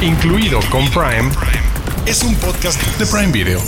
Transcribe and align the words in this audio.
Incluido 0.00 0.60
con 0.70 0.88
Prime, 0.90 1.28
es 2.06 2.22
un 2.22 2.36
podcast 2.36 2.80
de 2.98 3.06
Prime 3.06 3.32
Video. 3.32 3.60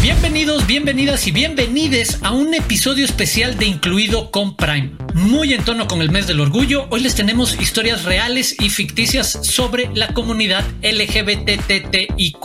Bienvenidos, 0.00 0.66
bienvenidas 0.66 1.26
y 1.26 1.32
bienvenides 1.32 2.18
a 2.22 2.30
un 2.30 2.54
episodio 2.54 3.04
especial 3.04 3.58
de 3.58 3.66
Incluido 3.66 4.30
con 4.30 4.56
Prime. 4.56 4.92
Muy 5.14 5.52
en 5.52 5.62
tono 5.62 5.86
con 5.86 6.00
el 6.00 6.10
mes 6.10 6.26
del 6.26 6.40
orgullo, 6.40 6.86
hoy 6.88 7.00
les 7.00 7.14
tenemos 7.14 7.60
historias 7.60 8.04
reales 8.04 8.56
y 8.58 8.70
ficticias 8.70 9.38
sobre 9.42 9.90
la 9.94 10.14
comunidad 10.14 10.64
LGBTTIQ. 10.82 12.38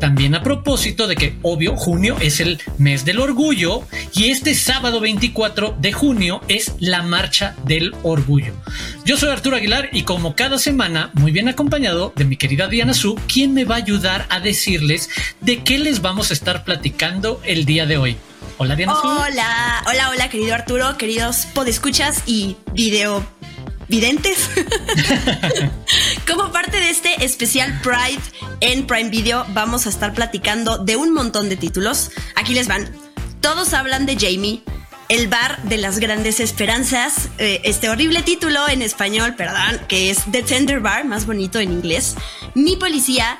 También 0.00 0.34
a 0.34 0.42
propósito 0.42 1.06
de 1.06 1.14
que, 1.14 1.36
obvio, 1.42 1.76
junio 1.76 2.16
es 2.20 2.40
el 2.40 2.58
mes 2.78 3.04
del 3.04 3.20
orgullo 3.20 3.82
y 4.12 4.30
este 4.30 4.54
sábado 4.54 4.98
24 4.98 5.76
de 5.78 5.92
junio 5.92 6.40
es 6.48 6.74
la 6.80 7.02
marcha 7.02 7.54
del 7.64 7.94
orgullo. 8.02 8.52
Yo 9.04 9.16
soy 9.16 9.30
Arturo 9.30 9.56
Aguilar 9.56 9.90
y 9.92 10.02
como 10.02 10.34
cada 10.34 10.58
semana, 10.58 11.10
muy 11.14 11.30
bien 11.30 11.48
acompañado 11.48 12.12
de 12.16 12.24
mi 12.24 12.36
querida 12.36 12.66
Diana 12.66 12.94
Su, 12.94 13.14
quien 13.32 13.54
me 13.54 13.64
va 13.64 13.76
a 13.76 13.78
ayudar 13.78 14.26
a 14.28 14.40
decirles 14.40 15.08
de 15.40 15.62
qué 15.62 15.78
les 15.78 16.02
vamos 16.02 16.30
a 16.30 16.34
estar 16.34 16.64
platicando 16.64 17.40
el 17.44 17.64
día 17.64 17.86
de 17.86 17.96
hoy. 17.96 18.16
Hola, 18.62 18.76
Diana. 18.76 18.92
Hola, 19.00 19.82
hola, 19.86 20.10
hola, 20.10 20.28
querido 20.28 20.54
Arturo, 20.54 20.98
queridos 20.98 21.46
podescuchas 21.54 22.24
y 22.26 22.58
video 22.74 23.26
videntes. 23.88 24.50
Como 26.30 26.52
parte 26.52 26.78
de 26.78 26.90
este 26.90 27.24
especial 27.24 27.80
Pride 27.82 28.20
en 28.60 28.86
Prime 28.86 29.08
Video, 29.08 29.46
vamos 29.54 29.86
a 29.86 29.88
estar 29.88 30.12
platicando 30.12 30.76
de 30.76 30.96
un 30.96 31.14
montón 31.14 31.48
de 31.48 31.56
títulos. 31.56 32.10
Aquí 32.34 32.52
les 32.52 32.68
van. 32.68 32.94
Todos 33.40 33.72
hablan 33.72 34.04
de 34.04 34.16
Jamie, 34.16 34.62
el 35.08 35.28
bar 35.28 35.62
de 35.62 35.78
las 35.78 35.98
grandes 35.98 36.38
esperanzas, 36.38 37.30
eh, 37.38 37.62
este 37.64 37.88
horrible 37.88 38.20
título 38.20 38.68
en 38.68 38.82
español, 38.82 39.36
perdón, 39.36 39.80
que 39.88 40.10
es 40.10 40.18
The 40.30 40.42
Tender 40.42 40.80
Bar, 40.80 41.06
más 41.06 41.24
bonito 41.24 41.60
en 41.60 41.72
inglés. 41.72 42.14
Mi 42.54 42.76
policía, 42.76 43.38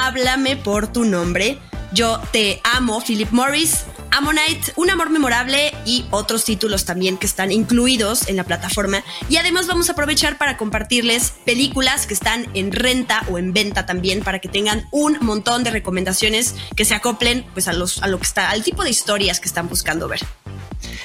háblame 0.00 0.56
por 0.56 0.92
tu 0.92 1.04
nombre. 1.04 1.56
Yo 1.92 2.20
te 2.32 2.60
amo, 2.64 3.00
Philip 3.00 3.30
Morris, 3.30 3.84
Ammonite, 4.16 4.72
Un 4.76 4.88
amor 4.88 5.10
memorable 5.10 5.74
y 5.84 6.06
otros 6.10 6.46
títulos 6.46 6.86
también 6.86 7.18
que 7.18 7.26
están 7.26 7.52
incluidos 7.52 8.28
en 8.28 8.36
la 8.36 8.44
plataforma. 8.44 9.04
Y 9.28 9.36
además 9.36 9.66
vamos 9.66 9.90
a 9.90 9.92
aprovechar 9.92 10.38
para 10.38 10.56
compartirles 10.56 11.34
películas 11.44 12.06
que 12.06 12.14
están 12.14 12.46
en 12.54 12.72
renta 12.72 13.24
o 13.28 13.36
en 13.36 13.52
venta 13.52 13.84
también 13.84 14.22
para 14.22 14.38
que 14.38 14.48
tengan 14.48 14.86
un 14.90 15.18
montón 15.20 15.64
de 15.64 15.70
recomendaciones 15.70 16.54
que 16.74 16.86
se 16.86 16.94
acoplen 16.94 17.44
pues 17.52 17.68
a 17.68 17.74
los 17.74 18.02
a 18.02 18.06
lo 18.06 18.16
que 18.16 18.24
está 18.24 18.48
al 18.48 18.64
tipo 18.64 18.84
de 18.84 18.90
historias 18.90 19.38
que 19.38 19.48
están 19.48 19.68
buscando 19.68 20.08
ver. 20.08 20.20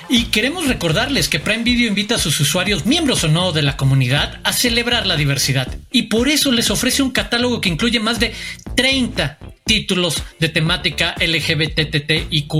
Y 0.07 0.25
queremos 0.25 0.67
recordarles 0.67 1.27
que 1.27 1.41
Prime 1.41 1.63
Video 1.63 1.89
invita 1.89 2.15
a 2.15 2.19
sus 2.19 2.39
usuarios, 2.39 2.85
miembros 2.85 3.25
o 3.25 3.27
no 3.27 3.51
de 3.51 3.61
la 3.61 3.75
comunidad, 3.75 4.39
a 4.45 4.53
celebrar 4.53 5.05
la 5.05 5.17
diversidad. 5.17 5.67
Y 5.91 6.03
por 6.03 6.29
eso 6.29 6.53
les 6.53 6.71
ofrece 6.71 7.03
un 7.03 7.11
catálogo 7.11 7.59
que 7.59 7.67
incluye 7.67 7.99
más 7.99 8.21
de 8.21 8.33
30 8.75 9.37
títulos 9.71 10.21
de 10.37 10.49
temática 10.49 11.15
LGBTTIQ 11.25 12.51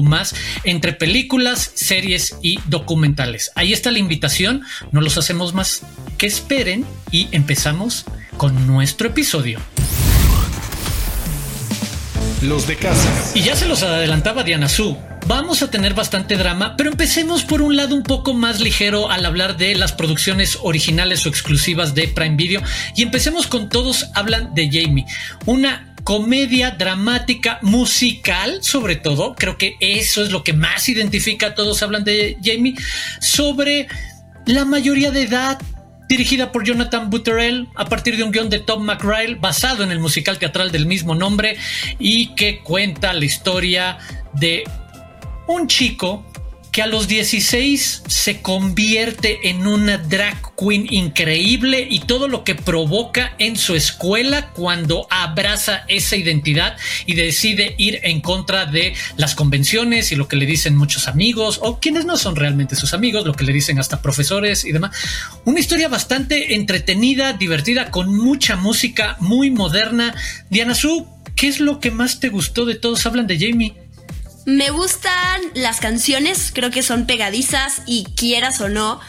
entre 0.64 0.94
películas, 0.94 1.70
series 1.76 2.38
y 2.42 2.58
documentales. 2.68 3.52
Ahí 3.56 3.74
está 3.74 3.92
la 3.92 4.00
invitación, 4.00 4.64
no 4.94 5.02
los 5.02 5.18
hacemos 5.18 5.54
más 5.54 5.82
que 6.18 6.28
esperen 6.28 6.86
y 7.12 7.28
empezamos 7.34 8.06
con 8.38 8.66
nuestro 8.66 9.10
episodio. 9.10 9.60
Los 12.42 12.66
de 12.66 12.78
casa. 12.78 13.10
Y 13.36 13.42
ya 13.42 13.58
se 13.58 13.68
los 13.68 13.84
adelantaba 13.84 14.44
Diana 14.44 14.70
Su. 14.70 14.98
Vamos 15.28 15.62
a 15.62 15.70
tener 15.70 15.94
bastante 15.94 16.38
drama, 16.38 16.76
pero 16.78 16.90
empecemos 16.90 17.44
por 17.44 17.62
un 17.62 17.76
lado 17.76 17.94
un 17.94 18.04
poco 18.04 18.34
más 18.34 18.62
ligero 18.62 19.12
al 19.12 19.26
hablar 19.26 19.58
de 19.58 19.76
las 19.76 19.92
producciones 19.92 20.58
originales 20.62 21.26
o 21.26 21.30
exclusivas 21.30 21.94
de 21.94 22.08
Prime 22.08 22.38
Video. 22.38 22.62
Y 22.96 23.04
empecemos 23.04 23.48
con 23.48 23.68
Todos 23.68 24.08
hablan 24.16 24.56
de 24.56 24.70
Jamie, 24.72 25.06
una 25.46 25.91
comedia 26.04 26.72
dramática 26.72 27.60
musical, 27.62 28.64
sobre 28.64 28.96
todo, 28.96 29.36
creo 29.36 29.58
que 29.58 29.78
eso 29.80 30.24
es 30.24 30.32
lo 30.32 30.44
que 30.44 30.54
más 30.54 30.90
identifica, 30.90 31.56
todos 31.56 31.82
hablan 31.84 32.04
de 32.04 32.38
Jamie, 32.44 32.76
sobre 33.20 33.88
la 34.46 34.66
mayoría 34.66 35.12
de 35.12 35.24
edad, 35.24 35.60
dirigida 36.08 36.52
por 36.52 36.66
Jonathan 36.66 37.10
Butterell 37.10 37.70
a 37.76 37.86
partir 37.86 38.18
de 38.18 38.24
un 38.24 38.32
guion 38.32 38.50
de 38.50 38.60
Tom 38.60 38.84
McRae 38.84 39.36
basado 39.36 39.84
en 39.84 39.92
el 39.92 40.00
musical 40.00 40.38
teatral 40.40 40.72
del 40.72 40.86
mismo 40.86 41.16
nombre 41.16 41.58
y 42.00 42.36
que 42.36 42.60
cuenta 42.60 43.14
la 43.14 43.24
historia 43.24 43.98
de 44.34 44.64
un 45.48 45.68
chico 45.68 46.26
que 46.72 46.82
a 46.82 46.88
los 46.88 47.08
16 47.08 48.04
se 48.08 48.42
convierte 48.42 49.50
en 49.50 49.68
una 49.68 49.98
drag 49.98 50.56
queen 50.56 50.88
increíble 50.90 51.86
y 51.90 52.00
todo 52.00 52.30
lo 52.30 52.46
que 52.46 52.56
provoca 52.56 53.34
en 53.40 53.58
su 53.58 53.76
escuela 53.76 54.52
cuando 54.52 55.06
abraza 55.10 55.84
esa 55.90 56.16
identidad 56.16 56.78
y 57.06 57.16
decide 57.16 57.76
ir 57.78 58.00
en 58.04 58.22
contra 58.22 58.66
de 58.66 58.94
las 59.18 59.36
convenciones 59.36 60.12
y 60.12 60.16
lo 60.16 60.30
que 60.30 60.38
le 60.38 60.46
dicen 60.46 60.78
muchos 60.78 61.10
amigos 61.10 61.60
o 61.62 61.80
quienes 61.80 62.06
no 62.06 62.18
son 62.18 62.38
realmente 62.38 62.78
sus 62.78 62.94
amigos, 62.94 63.26
lo 63.26 63.34
que 63.34 63.44
le 63.44 63.52
dicen 63.52 63.78
hasta 63.78 64.02
profesores 64.02 64.64
y 64.64 64.72
demás. 64.72 64.96
Una 65.44 65.60
historia 65.60 65.90
bastante 65.90 66.56
entretenida, 66.56 67.34
divertida, 67.34 67.92
con 67.92 68.16
mucha 68.16 68.56
música 68.56 69.18
muy 69.20 69.52
moderna. 69.52 70.16
Diana 70.50 70.74
Su, 70.74 71.06
¿qué 71.36 71.48
es 71.48 71.60
lo 71.60 71.82
que 71.82 71.92
más 71.92 72.22
te 72.22 72.30
gustó 72.30 72.66
de 72.66 72.76
todos 72.76 73.06
hablan 73.06 73.28
de 73.28 73.40
Jamie? 73.40 73.74
Me 74.46 74.70
gustan 74.72 75.42
las 75.54 75.80
canciones, 75.80 76.52
creo 76.54 76.72
que 76.72 76.82
son 76.82 77.06
pegadizas 77.06 77.82
y 77.86 78.06
quieras 78.16 78.60
o 78.62 78.70
no, 78.70 79.00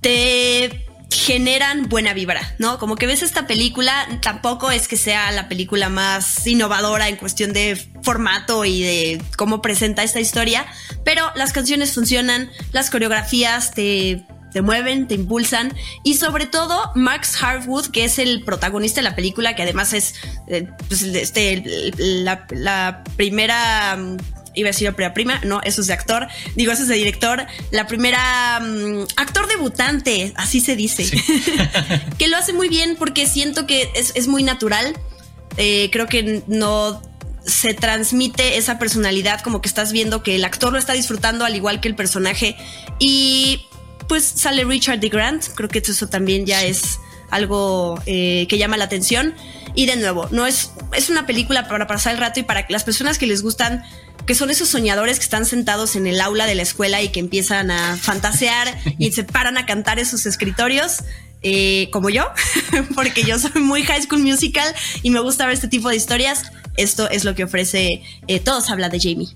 te 0.00 0.86
generan 1.10 1.88
buena 1.88 2.14
vibra, 2.14 2.54
¿no? 2.58 2.78
Como 2.78 2.96
que 2.96 3.06
ves 3.06 3.22
esta 3.22 3.46
película, 3.46 4.06
tampoco 4.22 4.70
es 4.70 4.88
que 4.88 4.96
sea 4.96 5.30
la 5.32 5.48
película 5.48 5.88
más 5.88 6.46
innovadora 6.46 7.08
en 7.08 7.16
cuestión 7.16 7.52
de 7.52 7.76
formato 8.02 8.64
y 8.64 8.82
de 8.82 9.22
cómo 9.36 9.60
presenta 9.60 10.02
esta 10.02 10.20
historia, 10.20 10.66
pero 11.04 11.30
las 11.34 11.52
canciones 11.52 11.94
funcionan, 11.94 12.50
las 12.72 12.90
coreografías 12.90 13.72
te, 13.72 14.24
te 14.52 14.62
mueven, 14.62 15.08
te 15.08 15.14
impulsan 15.14 15.74
y 16.04 16.14
sobre 16.14 16.46
todo 16.46 16.92
Max 16.94 17.42
Harwood, 17.42 17.88
que 17.88 18.04
es 18.04 18.18
el 18.18 18.44
protagonista 18.44 19.00
de 19.00 19.08
la 19.08 19.16
película, 19.16 19.56
que 19.56 19.62
además 19.62 19.92
es 19.92 20.14
eh, 20.46 20.68
pues, 20.88 21.02
este, 21.02 21.92
la, 21.96 22.46
la 22.50 23.02
primera 23.16 23.98
iba 24.54 24.68
a 24.68 24.72
decir 24.72 24.92
la 24.98 25.14
prima, 25.14 25.40
no, 25.44 25.60
eso 25.62 25.80
es 25.80 25.86
de 25.86 25.92
actor, 25.92 26.28
digo, 26.56 26.72
eso 26.72 26.82
es 26.82 26.88
de 26.88 26.96
director, 26.96 27.46
la 27.70 27.86
primera 27.86 28.60
mm, 28.60 29.06
actor 29.16 29.46
debutante, 29.48 30.32
así 30.36 30.60
se 30.60 30.76
dice, 30.76 31.10
que 32.18 32.28
lo 32.28 32.36
hace 32.36 32.52
muy 32.52 32.68
bien 32.68 32.96
porque 32.98 33.26
siento 33.26 33.66
que 33.66 33.90
es, 33.94 34.28
muy 34.28 34.42
natural, 34.42 34.96
eh, 35.56 35.88
creo 35.92 36.06
que 36.06 36.42
no 36.46 37.02
se 37.44 37.74
transmite 37.74 38.58
esa 38.58 38.78
personalidad 38.78 39.40
como 39.40 39.60
que 39.60 39.68
estás 39.68 39.92
viendo 39.92 40.22
que 40.22 40.36
el 40.36 40.44
actor 40.44 40.72
lo 40.72 40.78
está 40.78 40.92
disfrutando 40.92 41.44
al 41.44 41.56
igual 41.56 41.80
que 41.80 41.88
el 41.88 41.94
personaje. 41.94 42.56
Y 42.98 43.66
pues 44.08 44.24
sale 44.24 44.64
Richard 44.64 45.00
de 45.00 45.08
Grant, 45.08 45.46
creo 45.54 45.68
que 45.68 45.78
eso 45.78 46.06
también 46.08 46.44
ya 46.44 46.62
es 46.62 46.98
algo 47.30 48.00
eh, 48.06 48.46
que 48.48 48.58
llama 48.58 48.76
la 48.76 48.84
atención. 48.84 49.34
Y 49.74 49.86
de 49.86 49.96
nuevo, 49.96 50.28
no 50.30 50.46
es, 50.46 50.72
es 50.94 51.10
una 51.10 51.26
película 51.26 51.68
para 51.68 51.86
pasar 51.86 52.14
el 52.14 52.18
rato 52.18 52.40
y 52.40 52.42
para 52.42 52.66
que 52.66 52.72
las 52.72 52.84
personas 52.84 53.18
que 53.18 53.26
les 53.26 53.42
gustan 53.42 53.84
que 54.26 54.34
son 54.34 54.50
esos 54.50 54.68
soñadores 54.68 55.18
que 55.18 55.24
están 55.24 55.44
sentados 55.44 55.96
en 55.96 56.06
el 56.06 56.20
aula 56.20 56.46
de 56.46 56.54
la 56.54 56.62
escuela 56.62 57.02
y 57.02 57.08
que 57.08 57.20
empiezan 57.20 57.70
a 57.70 57.96
fantasear 57.96 58.78
y 58.98 59.12
se 59.12 59.24
paran 59.24 59.58
a 59.58 59.66
cantar 59.66 59.98
en 59.98 60.06
sus 60.06 60.26
escritorios. 60.26 60.98
Eh, 61.42 61.88
como 61.90 62.10
yo, 62.10 62.26
porque 62.94 63.22
yo 63.24 63.38
soy 63.38 63.62
muy 63.62 63.82
high 63.82 64.02
school 64.02 64.20
musical 64.20 64.74
y 65.02 65.08
me 65.08 65.20
gusta 65.20 65.46
ver 65.46 65.54
este 65.54 65.68
tipo 65.68 65.88
de 65.88 65.96
historias. 65.96 66.52
Esto 66.76 67.08
es 67.08 67.24
lo 67.24 67.34
que 67.34 67.44
ofrece 67.44 68.02
eh, 68.28 68.40
Todos 68.40 68.70
habla 68.70 68.88
de 68.88 69.00
Jamie. 69.00 69.28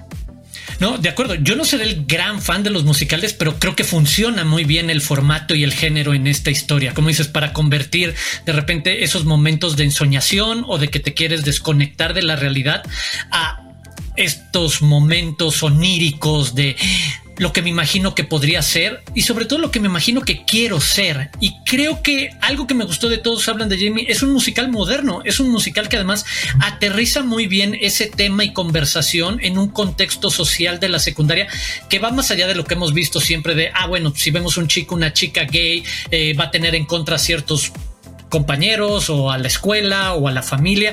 No, 0.81 0.99
de 0.99 1.09
acuerdo. 1.09 1.35
Yo 1.35 1.57
no 1.57 1.65
seré 1.65 1.85
el 1.85 2.07
gran 2.07 2.41
fan 2.41 2.63
de 2.63 2.71
los 2.71 2.85
musicales, 2.85 3.33
pero 3.33 3.59
creo 3.59 3.77
que 3.77 3.85
funciona 3.85 4.45
muy 4.45 4.65
bien 4.65 4.91
el 4.91 5.01
formato 5.01 5.55
y 5.55 5.65
el 5.65 5.73
género 5.73 6.15
en 6.15 6.27
esta 6.27 6.51
historia. 6.51 6.95
Como 6.95 7.09
dices, 7.09 7.29
para 7.29 7.53
convertir 7.53 8.15
de 8.45 8.53
repente 8.53 9.05
esos 9.05 9.25
momentos 9.25 9.77
de 9.77 9.85
ensoñación 9.85 10.65
o 10.67 10.79
de 10.79 10.89
que 10.89 11.01
te 11.01 11.15
quieres 11.15 11.45
desconectar 11.45 12.15
de 12.15 12.23
la 12.23 12.37
realidad 12.37 12.83
a 13.31 13.61
estos 14.17 14.83
momentos 14.83 15.63
oníricos 15.63 16.55
de 16.55 16.77
lo 17.39 17.53
que 17.53 17.63
me 17.63 17.71
imagino 17.71 18.15
que 18.15 18.25
podría 18.25 18.63
ser 18.63 19.03
y 19.15 19.23
sobre 19.23 19.47
todo 19.47 19.59
lo 19.59 19.71
que 19.71 19.81
me 19.81 19.89
imagino 19.89 20.23
que 20.23 20.45
quiero 20.45 20.81
ser. 20.81 21.31
Y 21.41 21.55
creo 21.65 22.03
que 22.03 22.31
algo 22.41 22.67
que 22.67 22.75
me 22.75 22.85
gustó 22.85 23.09
de 23.09 23.19
todos 23.19 23.49
hablan 23.49 23.69
de 23.69 23.79
Jamie 23.79 24.07
es 24.09 24.23
un 24.23 24.33
musical 24.33 24.71
moderno, 24.71 25.23
es 25.25 25.41
un 25.41 25.49
musical 25.49 25.89
que 25.89 25.97
además 25.97 26.25
aterriza 26.61 27.23
muy 27.23 27.47
bien 27.47 27.77
ese 27.81 28.07
tema 28.07 28.45
y 28.45 28.53
conversación 28.53 29.39
en 29.43 29.59
un 29.59 29.69
contexto 29.69 30.31
social 30.31 30.81
de 30.81 30.89
la 30.89 30.99
secundaria 30.99 31.49
que 31.89 31.99
va 31.99 32.11
más 32.11 32.31
allá 32.31 32.47
de 32.47 32.55
lo 32.55 32.65
que 32.65 32.75
hemos 32.75 32.93
visto 32.93 33.21
siempre 33.21 33.55
de, 33.55 33.71
ah, 33.75 33.87
bueno, 33.87 34.13
si 34.15 34.31
vemos 34.31 34.57
un 34.57 34.69
chico, 34.69 34.95
una 34.95 35.13
chica 35.13 35.45
gay, 35.45 35.85
eh, 36.11 36.35
va 36.35 36.45
a 36.45 36.51
tener 36.51 36.75
en 36.75 36.85
contra 36.85 37.19
ciertos 37.19 37.73
compañeros 38.35 39.11
o 39.11 39.31
a 39.31 39.39
la 39.39 39.47
escuela 39.47 40.15
o 40.15 40.27
a 40.27 40.33
la 40.33 40.43
familia 40.43 40.93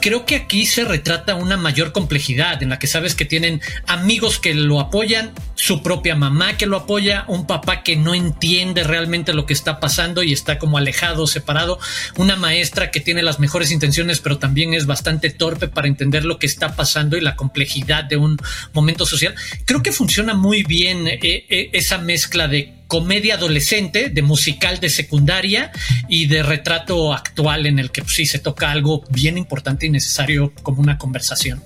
creo 0.00 0.26
que 0.26 0.34
aquí 0.34 0.66
se 0.66 0.84
retrata 0.84 1.36
una 1.36 1.56
mayor 1.56 1.92
complejidad 1.92 2.60
en 2.64 2.70
la 2.70 2.80
que 2.80 2.88
sabes 2.88 3.14
que 3.14 3.24
tienen 3.24 3.60
amigos 3.86 4.40
que 4.40 4.54
lo 4.54 4.80
apoyan, 4.80 5.32
su 5.54 5.84
propia 5.84 6.16
mamá 6.16 6.56
que 6.56 6.66
lo 6.66 6.76
apoya, 6.76 7.24
un 7.28 7.46
papá 7.46 7.84
que 7.84 7.94
no 7.94 8.12
entiende 8.14 8.82
realmente 8.82 9.34
lo 9.34 9.46
que 9.46 9.52
está 9.52 9.78
pasando 9.78 10.24
y 10.24 10.32
está 10.32 10.58
como 10.58 10.78
alejado, 10.78 11.28
separado, 11.28 11.78
una 12.16 12.34
maestra 12.34 12.90
que 12.90 12.98
tiene 12.98 13.22
las 13.22 13.38
mejores 13.38 13.70
intenciones 13.70 14.18
pero 14.18 14.38
también 14.38 14.74
es 14.74 14.86
bastante 14.86 15.30
torpe 15.30 15.68
para 15.68 15.86
entender 15.86 16.24
lo 16.24 16.40
que 16.40 16.46
está 16.46 16.74
pasando 16.74 17.16
y 17.16 17.20
la 17.20 17.36
complejidad 17.36 18.02
de 18.02 18.16
un 18.16 18.36
momento 18.72 19.06
social. 19.06 19.36
Creo 19.64 19.80
que 19.82 19.92
funciona 19.92 20.34
muy 20.34 20.64
bien 20.64 21.06
eh, 21.06 21.20
eh, 21.22 21.70
esa 21.72 21.98
mezcla 21.98 22.48
de 22.48 22.79
comedia 22.90 23.36
adolescente, 23.36 24.08
de 24.10 24.20
musical 24.22 24.80
de 24.80 24.90
secundaria 24.90 25.70
y 26.08 26.26
de 26.26 26.42
retrato 26.42 27.14
actual 27.14 27.66
en 27.66 27.78
el 27.78 27.92
que 27.92 28.02
pues, 28.02 28.16
sí 28.16 28.26
se 28.26 28.40
toca 28.40 28.72
algo 28.72 29.04
bien 29.10 29.38
importante 29.38 29.86
y 29.86 29.90
necesario 29.90 30.52
como 30.64 30.82
una 30.82 30.98
conversación. 30.98 31.62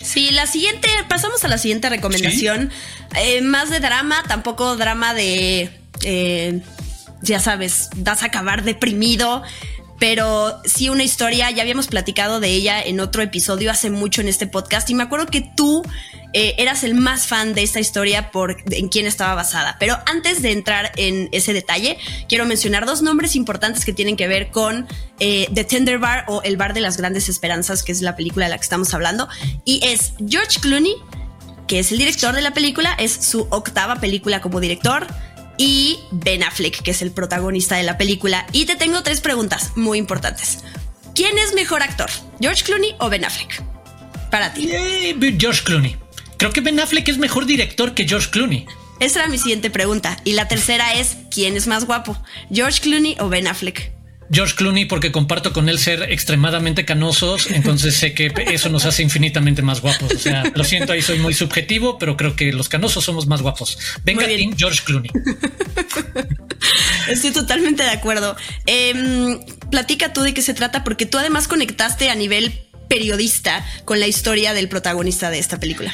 Sí, 0.00 0.30
la 0.30 0.46
siguiente, 0.46 0.88
pasamos 1.10 1.44
a 1.44 1.48
la 1.48 1.58
siguiente 1.58 1.90
recomendación. 1.90 2.70
Eh, 3.16 3.42
más 3.42 3.68
de 3.68 3.80
drama, 3.80 4.24
tampoco 4.26 4.76
drama 4.76 5.12
de, 5.12 5.70
eh, 6.02 6.60
ya 7.20 7.38
sabes, 7.38 7.90
vas 7.96 8.22
a 8.22 8.26
acabar 8.26 8.64
deprimido 8.64 9.42
pero 9.98 10.60
sí 10.64 10.88
una 10.88 11.02
historia, 11.02 11.50
ya 11.50 11.62
habíamos 11.62 11.88
platicado 11.88 12.40
de 12.40 12.50
ella 12.50 12.80
en 12.80 13.00
otro 13.00 13.22
episodio 13.22 13.70
hace 13.70 13.90
mucho 13.90 14.20
en 14.20 14.28
este 14.28 14.46
podcast 14.46 14.88
y 14.90 14.94
me 14.94 15.02
acuerdo 15.02 15.26
que 15.26 15.40
tú 15.40 15.82
eh, 16.34 16.54
eras 16.58 16.84
el 16.84 16.94
más 16.94 17.26
fan 17.26 17.54
de 17.54 17.62
esta 17.62 17.80
historia 17.80 18.30
por 18.30 18.56
en 18.70 18.88
quién 18.88 19.06
estaba 19.06 19.34
basada. 19.34 19.76
Pero 19.80 19.98
antes 20.06 20.42
de 20.42 20.52
entrar 20.52 20.92
en 20.96 21.28
ese 21.32 21.52
detalle, 21.52 21.98
quiero 22.28 22.46
mencionar 22.46 22.86
dos 22.86 23.02
nombres 23.02 23.34
importantes 23.34 23.84
que 23.84 23.92
tienen 23.92 24.16
que 24.16 24.28
ver 24.28 24.50
con 24.50 24.86
eh, 25.20 25.48
The 25.54 25.64
Tender 25.64 25.98
Bar 25.98 26.26
o 26.28 26.42
El 26.42 26.56
Bar 26.56 26.74
de 26.74 26.80
las 26.80 26.96
Grandes 26.96 27.28
Esperanzas, 27.28 27.82
que 27.82 27.92
es 27.92 28.02
la 28.02 28.14
película 28.14 28.46
de 28.46 28.50
la 28.50 28.58
que 28.58 28.64
estamos 28.64 28.92
hablando, 28.94 29.28
y 29.64 29.80
es 29.84 30.12
George 30.28 30.60
Clooney, 30.60 30.94
que 31.66 31.80
es 31.80 31.92
el 31.92 31.98
director 31.98 32.34
de 32.34 32.42
la 32.42 32.52
película, 32.52 32.94
es 32.98 33.12
su 33.12 33.46
octava 33.50 33.96
película 33.96 34.40
como 34.40 34.60
director 34.60 35.06
y 35.58 35.98
Ben 36.10 36.42
Affleck, 36.42 36.80
que 36.82 36.92
es 36.92 37.02
el 37.02 37.10
protagonista 37.10 37.76
de 37.76 37.82
la 37.82 37.98
película. 37.98 38.46
Y 38.52 38.64
te 38.64 38.76
tengo 38.76 39.02
tres 39.02 39.20
preguntas 39.20 39.72
muy 39.76 39.98
importantes. 39.98 40.60
¿Quién 41.14 41.36
es 41.36 41.52
mejor 41.52 41.82
actor? 41.82 42.08
¿George 42.40 42.64
Clooney 42.64 42.94
o 43.00 43.10
Ben 43.10 43.24
Affleck? 43.24 43.62
Para 44.30 44.54
ti. 44.54 44.70
George 45.38 45.64
Clooney. 45.64 45.96
Creo 46.36 46.52
que 46.52 46.60
Ben 46.60 46.78
Affleck 46.78 47.08
es 47.08 47.18
mejor 47.18 47.44
director 47.44 47.94
que 47.94 48.06
George 48.06 48.30
Clooney. 48.30 48.66
Esa 49.00 49.20
era 49.20 49.28
mi 49.28 49.38
siguiente 49.38 49.70
pregunta. 49.70 50.16
Y 50.24 50.32
la 50.32 50.48
tercera 50.48 50.94
es, 50.94 51.16
¿quién 51.30 51.56
es 51.56 51.66
más 51.66 51.84
guapo? 51.84 52.16
¿George 52.52 52.80
Clooney 52.80 53.16
o 53.18 53.28
Ben 53.28 53.48
Affleck? 53.48 53.97
George 54.30 54.54
Clooney 54.56 54.84
porque 54.84 55.10
comparto 55.10 55.52
con 55.52 55.68
él 55.68 55.78
ser 55.78 56.02
extremadamente 56.10 56.84
canosos, 56.84 57.50
entonces 57.50 57.96
sé 57.96 58.14
que 58.14 58.32
eso 58.50 58.68
nos 58.68 58.84
hace 58.84 59.02
infinitamente 59.02 59.62
más 59.62 59.80
guapos. 59.80 60.12
O 60.14 60.18
sea, 60.18 60.44
lo 60.54 60.64
siento, 60.64 60.92
ahí 60.92 61.02
soy 61.02 61.18
muy 61.18 61.34
subjetivo, 61.34 61.98
pero 61.98 62.16
creo 62.16 62.36
que 62.36 62.52
los 62.52 62.68
canosos 62.68 63.04
somos 63.04 63.26
más 63.26 63.42
guapos. 63.42 63.78
Venga, 64.04 64.26
Team 64.26 64.54
George 64.56 64.82
Clooney. 64.84 65.10
Estoy 67.08 67.30
totalmente 67.30 67.82
de 67.82 67.90
acuerdo. 67.90 68.36
Em, 68.66 69.40
platica 69.70 70.12
tú 70.12 70.22
de 70.22 70.34
qué 70.34 70.42
se 70.42 70.54
trata, 70.54 70.84
porque 70.84 71.06
tú 71.06 71.18
además 71.18 71.48
conectaste 71.48 72.10
a 72.10 72.14
nivel 72.14 72.52
periodista 72.88 73.64
con 73.84 74.00
la 74.00 74.06
historia 74.06 74.54
del 74.54 74.68
protagonista 74.68 75.30
de 75.30 75.38
esta 75.38 75.58
película. 75.58 75.92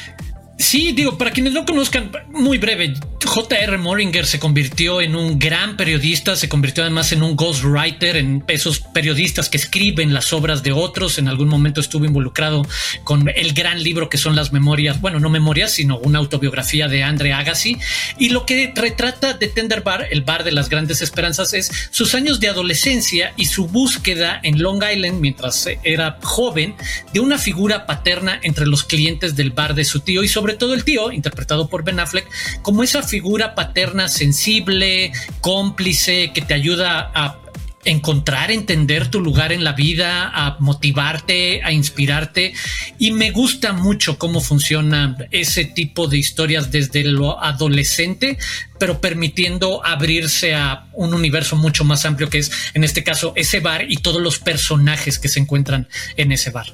Sí, 0.57 0.93
digo, 0.93 1.17
para 1.17 1.31
quienes 1.31 1.51
no 1.51 1.65
conozcan, 1.65 2.11
muy 2.29 2.57
breve, 2.57 2.93
J.R. 3.25 3.77
Moringer 3.77 4.25
se 4.25 4.39
convirtió 4.39 5.01
en 5.01 5.15
un 5.15 5.37
gran 5.37 5.75
periodista, 5.75 6.37
se 6.37 6.47
convirtió 6.47 6.83
además 6.83 7.11
en 7.11 7.23
un 7.23 7.35
ghostwriter, 7.35 8.15
en 8.15 8.43
esos 8.47 8.79
periodistas 8.79 9.49
que 9.49 9.57
escriben 9.57 10.13
las 10.13 10.31
obras 10.31 10.63
de 10.63 10.71
otros. 10.71 11.17
En 11.17 11.27
algún 11.27 11.49
momento 11.49 11.81
estuvo 11.81 12.05
involucrado 12.05 12.65
con 13.03 13.27
el 13.27 13.53
gran 13.53 13.83
libro 13.83 14.09
que 14.09 14.17
son 14.17 14.35
las 14.35 14.53
memorias, 14.53 15.01
bueno, 15.01 15.19
no 15.19 15.29
memorias, 15.29 15.73
sino 15.73 15.97
una 15.97 16.19
autobiografía 16.19 16.87
de 16.87 17.03
Andre 17.03 17.33
Agassi. 17.33 17.77
Y 18.17 18.29
lo 18.29 18.45
que 18.45 18.71
retrata 18.73 19.33
de 19.33 19.47
Tender 19.47 19.81
Bar, 19.81 20.07
el 20.09 20.21
bar 20.21 20.45
de 20.45 20.53
las 20.53 20.69
grandes 20.69 21.01
esperanzas, 21.01 21.53
es 21.53 21.89
sus 21.91 22.15
años 22.15 22.39
de 22.39 22.47
adolescencia 22.47 23.33
y 23.35 23.45
su 23.45 23.67
búsqueda 23.67 24.39
en 24.43 24.61
Long 24.61 24.83
Island 24.83 25.19
mientras 25.19 25.67
era 25.83 26.19
joven 26.21 26.75
de 27.11 27.19
una 27.19 27.37
figura 27.37 27.85
paterna 27.85 28.39
entre 28.43 28.67
los 28.67 28.83
clientes 28.83 29.35
del 29.35 29.51
bar 29.51 29.75
de 29.75 29.83
su 29.83 29.99
tío 29.99 30.23
y 30.23 30.27
sobre 30.27 30.44
todo 30.53 30.73
el 30.73 30.83
tío, 30.83 31.11
interpretado 31.11 31.67
por 31.67 31.83
Ben 31.83 31.99
Affleck, 31.99 32.27
como 32.61 32.83
esa 32.83 33.03
figura 33.03 33.55
paterna 33.55 34.07
sensible, 34.07 35.11
cómplice, 35.41 36.31
que 36.33 36.41
te 36.41 36.53
ayuda 36.53 37.11
a 37.13 37.39
encontrar, 37.85 38.51
entender 38.51 39.09
tu 39.09 39.21
lugar 39.21 39.51
en 39.51 39.63
la 39.63 39.73
vida, 39.73 40.29
a 40.33 40.57
motivarte, 40.59 41.61
a 41.63 41.71
inspirarte. 41.71 42.53
Y 42.97 43.11
me 43.11 43.31
gusta 43.31 43.73
mucho 43.73 44.17
cómo 44.17 44.41
funciona 44.41 45.15
ese 45.31 45.65
tipo 45.65 46.07
de 46.07 46.17
historias 46.17 46.71
desde 46.71 47.03
lo 47.03 47.41
adolescente, 47.41 48.37
pero 48.79 48.99
permitiendo 48.99 49.85
abrirse 49.85 50.55
a 50.55 50.87
un 50.93 51.13
universo 51.13 51.55
mucho 51.55 51.85
más 51.85 52.05
amplio 52.05 52.29
que 52.29 52.39
es, 52.39 52.51
en 52.73 52.83
este 52.83 53.03
caso, 53.03 53.33
ese 53.35 53.59
bar 53.59 53.85
y 53.89 53.97
todos 53.97 54.21
los 54.21 54.39
personajes 54.39 55.19
que 55.19 55.29
se 55.29 55.39
encuentran 55.39 55.87
en 56.17 56.31
ese 56.31 56.49
bar. 56.49 56.73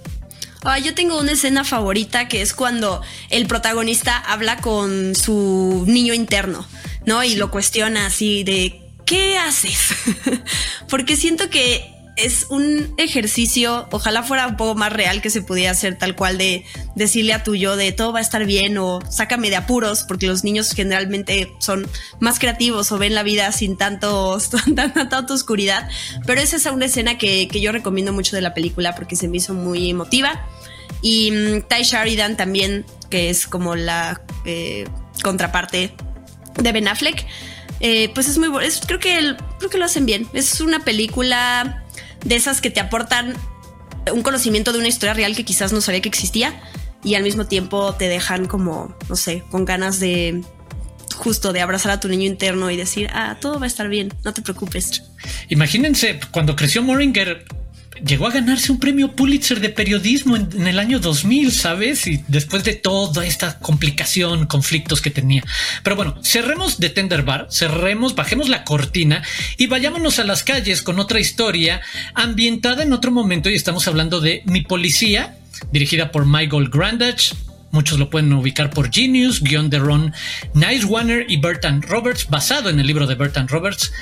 Ah, 0.63 0.77
yo 0.77 0.93
tengo 0.93 1.19
una 1.19 1.31
escena 1.31 1.63
favorita 1.63 2.27
que 2.27 2.41
es 2.41 2.53
cuando 2.53 3.01
el 3.29 3.47
protagonista 3.47 4.17
habla 4.17 4.57
con 4.57 5.15
su 5.15 5.85
niño 5.87 6.13
interno, 6.13 6.67
¿no? 7.05 7.23
Y 7.23 7.35
lo 7.35 7.49
cuestiona 7.49 8.05
así 8.05 8.43
de, 8.43 8.79
¿qué 9.05 9.37
haces? 9.37 9.95
Porque 10.89 11.15
siento 11.15 11.49
que 11.49 12.00
es 12.15 12.47
un 12.49 12.93
ejercicio, 12.97 13.87
ojalá 13.91 14.23
fuera 14.23 14.47
un 14.47 14.57
poco 14.57 14.75
más 14.75 14.91
real 14.91 15.21
que 15.21 15.29
se 15.29 15.41
pudiera 15.41 15.71
hacer 15.71 15.97
tal 15.97 16.15
cual 16.15 16.37
de 16.37 16.65
decirle 16.95 17.33
a 17.33 17.43
tu 17.43 17.55
yo 17.55 17.77
de 17.77 17.91
todo 17.91 18.11
va 18.11 18.19
a 18.19 18.21
estar 18.21 18.45
bien 18.45 18.77
o 18.77 18.99
sácame 19.09 19.49
de 19.49 19.55
apuros, 19.55 20.03
porque 20.03 20.27
los 20.27 20.43
niños 20.43 20.71
generalmente 20.73 21.53
son 21.59 21.87
más 22.19 22.39
creativos 22.39 22.91
o 22.91 22.97
ven 22.97 23.15
la 23.15 23.23
vida 23.23 23.51
sin 23.51 23.77
tanto, 23.77 24.37
tanta, 24.75 25.25
oscuridad. 25.33 25.89
Pero 26.25 26.41
esa 26.41 26.57
es 26.57 26.65
una 26.65 26.85
escena 26.85 27.17
que, 27.17 27.47
que, 27.47 27.61
yo 27.61 27.71
recomiendo 27.71 28.11
mucho 28.11 28.35
de 28.35 28.41
la 28.41 28.53
película 28.53 28.93
porque 28.95 29.15
se 29.15 29.27
me 29.27 29.37
hizo 29.37 29.53
muy 29.53 29.89
emotiva. 29.89 30.45
Y 31.01 31.31
mm, 31.31 31.61
Ty 31.67 31.83
Sheridan 31.83 32.35
también, 32.35 32.85
que 33.09 33.29
es 33.29 33.47
como 33.47 33.75
la 33.75 34.21
eh, 34.45 34.85
contraparte 35.23 35.93
de 36.61 36.71
Ben 36.71 36.87
Affleck. 36.87 37.25
Eh, 37.79 38.09
pues 38.13 38.27
es 38.27 38.37
muy 38.37 38.49
bueno. 38.49 38.69
Creo 38.85 38.99
que, 38.99 39.35
creo 39.57 39.69
que 39.69 39.77
lo 39.77 39.85
hacen 39.85 40.05
bien. 40.05 40.27
Es 40.33 40.61
una 40.61 40.81
película 40.81 41.83
de 42.23 42.35
esas 42.35 42.61
que 42.61 42.69
te 42.69 42.79
aportan 42.79 43.35
un 44.11 44.21
conocimiento 44.23 44.73
de 44.73 44.79
una 44.79 44.87
historia 44.87 45.13
real 45.13 45.35
que 45.35 45.45
quizás 45.45 45.73
no 45.73 45.81
sabía 45.81 46.01
que 46.01 46.09
existía 46.09 46.61
y 47.03 47.15
al 47.15 47.23
mismo 47.23 47.45
tiempo 47.45 47.93
te 47.95 48.07
dejan 48.07 48.47
como, 48.47 48.95
no 49.09 49.15
sé, 49.15 49.43
con 49.49 49.65
ganas 49.65 49.99
de 49.99 50.41
justo 51.15 51.53
de 51.53 51.61
abrazar 51.61 51.91
a 51.91 51.99
tu 51.99 52.07
niño 52.07 52.25
interno 52.25 52.71
y 52.71 52.77
decir, 52.77 53.09
ah, 53.13 53.37
todo 53.39 53.59
va 53.59 53.65
a 53.65 53.67
estar 53.67 53.87
bien, 53.89 54.13
no 54.23 54.33
te 54.33 54.41
preocupes. 54.41 55.03
Imagínense, 55.49 56.19
cuando 56.31 56.55
creció 56.55 56.81
Moringer, 56.81 57.45
llegó 58.05 58.27
a 58.27 58.31
ganarse 58.31 58.71
un 58.71 58.79
premio 58.79 59.15
Pulitzer 59.15 59.59
de 59.59 59.69
periodismo 59.69 60.35
en, 60.35 60.67
el 60.67 60.79
año 60.79 60.99
2000, 60.99 61.51
¿sabes? 61.51 62.07
Y 62.07 62.23
después 62.27 62.63
de 62.63 62.73
toda 62.73 63.25
esta 63.25 63.59
complicación, 63.59 64.47
conflictos 64.47 65.01
que 65.01 65.11
tenía. 65.11 65.43
Pero 65.83 65.95
bueno, 65.95 66.15
cerremos 66.23 66.79
de 66.79 66.89
Tender 66.89 67.23
Bar, 67.23 67.47
cerremos, 67.51 68.15
bajemos 68.15 68.49
la 68.49 68.63
cortina 68.63 69.23
y 69.57 69.67
vayámonos 69.67 70.19
a 70.19 70.23
las 70.23 70.43
calles 70.43 70.81
con 70.81 70.99
otra 70.99 71.19
historia 71.19 71.81
ambientada 72.13 72.83
en 72.83 72.93
otro 72.93 73.11
momento 73.11 73.49
y 73.49 73.55
estamos 73.55 73.87
hablando 73.87 74.21
de 74.21 74.43
Mi 74.45 74.61
Policía, 74.61 75.37
dirigida 75.71 76.11
por 76.11 76.25
Michael 76.25 76.69
Grandage, 76.69 77.33
Muchos 77.71 77.99
lo 77.99 78.09
pueden 78.09 78.33
ubicar 78.33 78.69
por 78.69 78.91
Genius, 78.91 79.41
guion 79.41 79.69
de 79.69 79.79
Ron 79.79 80.13
Nice 80.53 80.83
Warner 80.83 81.25
y 81.29 81.37
Bertrand 81.37 81.85
Roberts, 81.85 82.27
basado 82.29 82.69
en 82.69 82.79
el 82.81 82.87
libro 82.87 83.07
de 83.07 83.15
Bertrand 83.15 83.49
Roberts. 83.49 83.93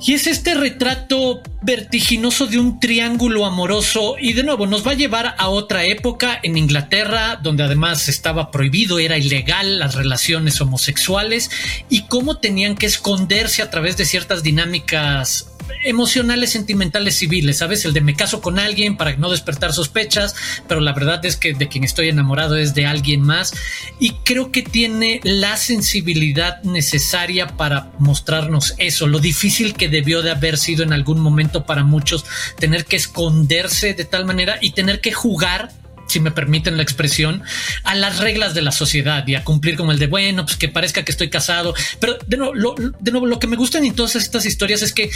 Y 0.00 0.14
es 0.14 0.28
este 0.28 0.54
retrato 0.54 1.42
vertiginoso 1.60 2.46
de 2.46 2.58
un 2.58 2.78
triángulo 2.78 3.44
amoroso 3.44 4.14
y 4.18 4.32
de 4.32 4.44
nuevo 4.44 4.66
nos 4.66 4.86
va 4.86 4.92
a 4.92 4.94
llevar 4.94 5.34
a 5.38 5.48
otra 5.48 5.84
época 5.84 6.38
en 6.42 6.56
Inglaterra 6.56 7.40
donde 7.42 7.64
además 7.64 8.08
estaba 8.08 8.52
prohibido, 8.52 9.00
era 9.00 9.18
ilegal 9.18 9.80
las 9.80 9.96
relaciones 9.96 10.60
homosexuales 10.60 11.50
y 11.88 12.02
cómo 12.02 12.38
tenían 12.38 12.76
que 12.76 12.86
esconderse 12.86 13.60
a 13.60 13.70
través 13.70 13.96
de 13.96 14.04
ciertas 14.04 14.44
dinámicas 14.44 15.50
emocionales, 15.84 16.50
sentimentales, 16.50 17.16
civiles, 17.16 17.58
¿sabes? 17.58 17.84
El 17.84 17.92
de 17.92 18.00
me 18.00 18.14
caso 18.14 18.40
con 18.40 18.58
alguien 18.58 18.96
para 18.96 19.16
no 19.16 19.30
despertar 19.30 19.72
sospechas, 19.72 20.34
pero 20.66 20.80
la 20.80 20.92
verdad 20.92 21.24
es 21.24 21.36
que 21.36 21.54
de 21.54 21.68
quien 21.68 21.84
estoy 21.84 22.08
enamorado 22.08 22.56
es 22.56 22.74
de 22.74 22.86
alguien 22.86 23.20
más 23.20 23.52
y 23.98 24.12
creo 24.24 24.52
que 24.52 24.62
tiene 24.62 25.20
la 25.24 25.56
sensibilidad 25.56 26.62
necesaria 26.62 27.48
para 27.56 27.92
mostrarnos 27.98 28.74
eso, 28.78 29.06
lo 29.06 29.18
difícil 29.18 29.74
que 29.74 29.88
debió 29.88 30.22
de 30.22 30.30
haber 30.30 30.58
sido 30.58 30.82
en 30.82 30.92
algún 30.92 31.20
momento 31.20 31.64
para 31.64 31.84
muchos 31.84 32.24
tener 32.58 32.84
que 32.84 32.96
esconderse 32.96 33.94
de 33.94 34.04
tal 34.04 34.24
manera 34.24 34.58
y 34.60 34.72
tener 34.72 35.00
que 35.00 35.12
jugar 35.12 35.70
si 36.08 36.20
me 36.20 36.30
permiten 36.30 36.76
la 36.76 36.82
expresión, 36.82 37.42
a 37.84 37.94
las 37.94 38.18
reglas 38.18 38.54
de 38.54 38.62
la 38.62 38.72
sociedad 38.72 39.26
y 39.26 39.34
a 39.34 39.44
cumplir 39.44 39.76
como 39.76 39.92
el 39.92 39.98
de, 39.98 40.06
bueno, 40.06 40.44
pues 40.44 40.56
que 40.56 40.68
parezca 40.68 41.04
que 41.04 41.12
estoy 41.12 41.30
casado. 41.30 41.74
Pero 42.00 42.18
de 42.26 42.36
nuevo, 42.36 42.54
lo, 42.54 42.74
de 42.74 43.10
nuevo, 43.10 43.26
lo 43.26 43.38
que 43.38 43.46
me 43.46 43.56
gustan 43.56 43.84
en 43.84 43.94
todas 43.94 44.16
estas 44.16 44.46
historias 44.46 44.82
es 44.82 44.92
que 44.92 45.10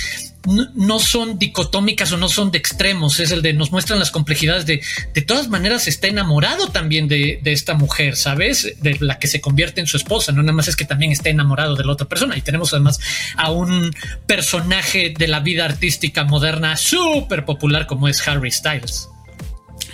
no, 0.75 0.99
son 0.99 1.39
dicotómicas 1.39 2.13
o 2.13 2.17
no 2.17 2.29
son 2.29 2.51
de 2.51 2.59
extremos, 2.59 3.21
es 3.21 3.31
el 3.31 3.43
de 3.43 3.53
nos 3.53 3.71
muestran 3.71 3.99
las 3.99 4.11
complejidades 4.11 4.67
de, 4.67 4.83
de 5.15 5.23
todas 5.23 5.49
maneras 5.49 5.87
está 5.89 6.09
enamorado 6.09 6.69
también 6.69 7.09
de, 7.09 7.39
de 7.43 7.53
esta 7.53 7.75
mujer, 7.75 8.17
¿sabes? 8.17 8.75
De 8.81 8.97
la 9.01 9.19
que 9.19 9.29
se 9.29 9.41
convierte 9.41 9.81
en 9.81 9.87
su 9.87 9.97
esposa, 9.97 10.33
no 10.33 10.43
nada 10.43 10.53
más 10.53 10.69
es 10.69 10.77
que 10.77 10.85
también 10.85 11.13
esté 11.13 11.31
enamorado 11.31 11.77
de 11.77 11.85
la 11.85 11.93
otra 11.93 12.09
persona. 12.09 12.37
Y 12.37 12.43
tenemos 12.43 12.73
además 12.75 13.01
a 13.37 13.51
un 13.51 13.95
personaje 14.27 15.15
de 15.17 15.29
la 15.29 15.41
vida 15.41 15.65
artística 15.65 16.25
moderna 16.25 16.77
súper 16.77 17.45
popular 17.45 17.87
como 17.87 18.09
es 18.09 18.27
Harry 18.27 18.51
Styles. 18.51 19.12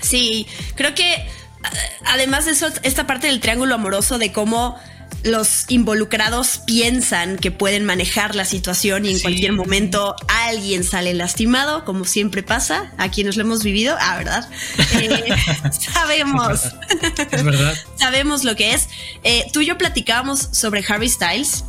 Sí, 0.01 0.47
creo 0.75 0.95
que 0.95 1.29
además 2.05 2.45
de 2.47 2.53
eso, 2.53 2.69
esta 2.83 3.07
parte 3.07 3.27
del 3.27 3.41
triángulo 3.41 3.75
amoroso 3.75 4.19
de 4.19 4.33
cómo 4.33 4.79
los 5.25 5.65
involucrados 5.69 6.61
piensan 6.65 7.39
que 7.39 7.51
pueden 7.51 7.85
manejar 7.85 8.37
la 8.37 8.45
situación 8.45 9.05
y 9.05 9.11
en 9.11 9.21
cualquier 9.21 9.53
momento 9.53 10.15
alguien 10.29 10.85
sale 10.85 11.13
lastimado, 11.13 11.85
como 11.85 12.05
siempre 12.05 12.43
pasa, 12.43 12.93
a 12.99 13.11
quienes 13.11 13.37
lo 13.37 13.43
hemos 13.43 13.65
vivido, 13.65 13.97
ah, 14.01 14.17
¿verdad? 14.19 14.49
Eh, 15.01 15.35
sabemos. 15.93 16.61
Es 17.31 17.43
verdad. 17.43 17.75
sabemos 17.97 18.45
lo 18.45 18.55
que 18.55 18.75
es. 18.75 18.89
Eh, 19.25 19.47
tú 19.53 19.61
y 19.61 19.67
yo 19.67 19.77
platicábamos 19.77 20.49
sobre 20.53 20.85
Harry 20.89 21.09
Styles 21.09 21.65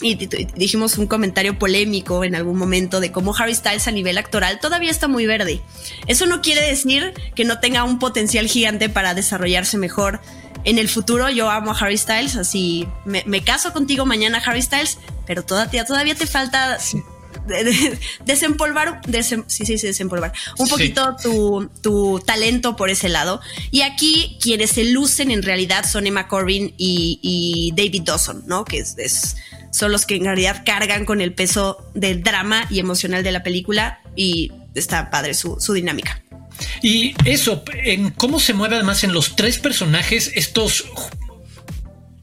y 0.00 0.14
dijimos 0.56 0.98
un 0.98 1.06
comentario 1.06 1.58
polémico 1.58 2.22
en 2.24 2.34
algún 2.34 2.56
momento 2.56 3.00
de 3.00 3.10
cómo 3.10 3.34
Harry 3.36 3.54
Styles 3.54 3.88
a 3.88 3.90
nivel 3.90 4.18
actoral 4.18 4.60
todavía 4.60 4.90
está 4.90 5.08
muy 5.08 5.26
verde. 5.26 5.60
Eso 6.06 6.26
no 6.26 6.40
quiere 6.40 6.62
decir 6.62 7.14
que 7.34 7.44
no 7.44 7.58
tenga 7.58 7.84
un 7.84 7.98
potencial 7.98 8.46
gigante 8.46 8.88
para 8.88 9.14
desarrollarse 9.14 9.76
mejor. 9.76 10.20
En 10.64 10.78
el 10.78 10.88
futuro 10.88 11.28
yo 11.30 11.50
amo 11.50 11.72
a 11.72 11.78
Harry 11.78 11.98
Styles, 11.98 12.36
así 12.36 12.86
me, 13.04 13.42
caso 13.42 13.72
contigo 13.72 14.06
mañana 14.06 14.42
Harry 14.44 14.62
Styles, 14.62 14.98
pero 15.26 15.44
todavía, 15.44 15.84
todavía 15.84 16.14
te 16.14 16.26
falta 16.26 16.78
desempolvar, 18.24 19.00
sí, 19.46 19.64
sí, 19.64 19.74
desempolvar 19.74 20.32
un 20.58 20.68
poquito 20.68 21.16
tu, 21.22 21.70
tu, 21.80 22.20
talento 22.24 22.76
por 22.76 22.90
ese 22.90 23.08
lado. 23.08 23.40
Y 23.70 23.82
aquí 23.82 24.38
quienes 24.40 24.70
se 24.70 24.84
lucen 24.84 25.30
en 25.30 25.42
realidad 25.42 25.84
son 25.84 26.06
Emma 26.06 26.28
Corbin 26.28 26.74
y, 26.76 27.72
David 27.76 28.02
Dawson, 28.02 28.44
¿no? 28.46 28.64
Que 28.64 28.78
es 28.78 29.36
son 29.70 29.92
los 29.92 30.06
que 30.06 30.16
en 30.16 30.24
realidad 30.24 30.62
cargan 30.64 31.04
con 31.04 31.20
el 31.20 31.32
peso 31.32 31.90
del 31.94 32.22
drama 32.22 32.66
y 32.70 32.78
emocional 32.78 33.22
de 33.22 33.32
la 33.32 33.42
película 33.42 34.00
y 34.16 34.52
está 34.74 35.10
padre 35.10 35.34
su, 35.34 35.60
su 35.60 35.72
dinámica. 35.72 36.22
Y 36.82 37.14
eso, 37.24 37.62
en 37.84 38.10
cómo 38.10 38.40
se 38.40 38.54
mueve 38.54 38.76
además 38.76 39.04
en 39.04 39.12
los 39.12 39.36
tres 39.36 39.58
personajes 39.58 40.32
estos 40.34 40.84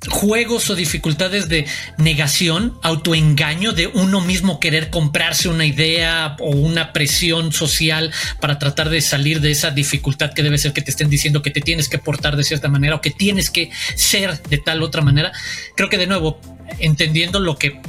juegos 0.07 0.69
o 0.69 0.75
dificultades 0.75 1.49
de 1.49 1.65
negación, 1.97 2.77
autoengaño, 2.83 3.71
de 3.71 3.87
uno 3.87 4.21
mismo 4.21 4.59
querer 4.59 4.89
comprarse 4.89 5.49
una 5.49 5.65
idea 5.65 6.35
o 6.39 6.51
una 6.51 6.93
presión 6.93 7.51
social 7.51 8.11
para 8.39 8.59
tratar 8.59 8.89
de 8.89 9.01
salir 9.01 9.41
de 9.41 9.51
esa 9.51 9.71
dificultad 9.71 10.33
que 10.33 10.43
debe 10.43 10.57
ser 10.57 10.73
que 10.73 10.81
te 10.81 10.91
estén 10.91 11.09
diciendo 11.09 11.41
que 11.41 11.51
te 11.51 11.61
tienes 11.61 11.89
que 11.89 11.97
portar 11.97 12.35
de 12.35 12.43
cierta 12.43 12.67
manera 12.67 12.95
o 12.95 13.01
que 13.01 13.11
tienes 13.11 13.49
que 13.49 13.71
ser 13.95 14.41
de 14.43 14.57
tal 14.57 14.83
otra 14.83 15.01
manera. 15.01 15.31
Creo 15.75 15.89
que 15.89 15.97
de 15.97 16.07
nuevo, 16.07 16.39
entendiendo 16.79 17.39
lo 17.39 17.57
que 17.57 17.81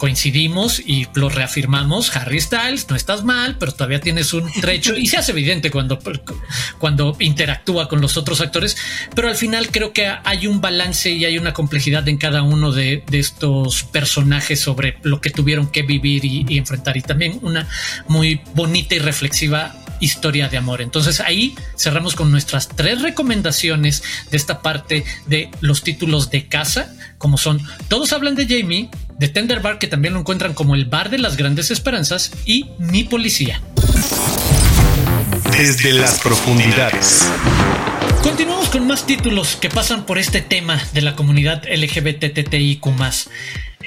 coincidimos 0.00 0.80
y 0.80 1.06
lo 1.14 1.28
reafirmamos. 1.28 2.16
Harry 2.16 2.40
Styles, 2.40 2.88
no 2.88 2.96
estás 2.96 3.22
mal, 3.22 3.56
pero 3.58 3.72
todavía 3.72 4.00
tienes 4.00 4.32
un 4.32 4.50
trecho 4.50 4.96
y 4.96 5.06
se 5.06 5.18
hace 5.18 5.32
evidente 5.32 5.70
cuando, 5.70 5.98
cuando 6.78 7.14
interactúa 7.20 7.86
con 7.86 8.00
los 8.00 8.16
otros 8.16 8.40
actores. 8.40 8.78
Pero 9.14 9.28
al 9.28 9.36
final 9.36 9.68
creo 9.70 9.92
que 9.92 10.10
hay 10.24 10.46
un 10.46 10.62
balance 10.62 11.10
y 11.10 11.26
hay 11.26 11.36
una 11.36 11.52
complejidad 11.52 12.08
en 12.08 12.16
cada 12.16 12.42
uno 12.42 12.72
de, 12.72 13.04
estos 13.12 13.82
personajes 13.84 14.58
sobre 14.58 14.96
lo 15.02 15.20
que 15.20 15.28
tuvieron 15.28 15.70
que 15.70 15.82
vivir 15.82 16.24
y, 16.24 16.46
y 16.48 16.56
enfrentar. 16.56 16.96
Y 16.96 17.02
también 17.02 17.38
una 17.42 17.68
muy 18.08 18.40
bonita 18.54 18.94
y 18.94 19.00
reflexiva 19.00 19.76
historia 20.00 20.48
de 20.48 20.56
amor. 20.56 20.80
Entonces 20.80 21.20
ahí 21.20 21.54
cerramos 21.76 22.16
con 22.16 22.30
nuestras 22.30 22.68
tres 22.68 23.02
recomendaciones 23.02 24.02
de 24.30 24.36
esta 24.36 24.62
parte 24.62 25.04
de 25.26 25.50
los 25.60 25.82
títulos 25.82 26.30
de 26.30 26.46
casa, 26.46 26.94
como 27.20 27.36
son 27.36 27.60
Todos 27.88 28.12
hablan 28.12 28.34
de 28.34 28.48
Jamie, 28.48 28.88
de 29.18 29.28
Tender 29.28 29.60
Bar, 29.60 29.78
que 29.78 29.86
también 29.86 30.14
lo 30.14 30.20
encuentran 30.20 30.54
como 30.54 30.74
el 30.74 30.86
bar 30.86 31.10
de 31.10 31.18
las 31.18 31.36
grandes 31.36 31.70
esperanzas, 31.70 32.32
y 32.46 32.70
Mi 32.78 33.04
Policía. 33.04 33.60
Desde 35.52 35.92
las 35.92 36.18
profundidades. 36.20 37.28
Continuamos 38.22 38.70
con 38.70 38.86
más 38.86 39.06
títulos 39.06 39.56
que 39.56 39.68
pasan 39.68 40.06
por 40.06 40.18
este 40.18 40.40
tema 40.40 40.82
de 40.94 41.02
la 41.02 41.14
comunidad 41.14 41.62
LGBTTIQ. 41.70 42.86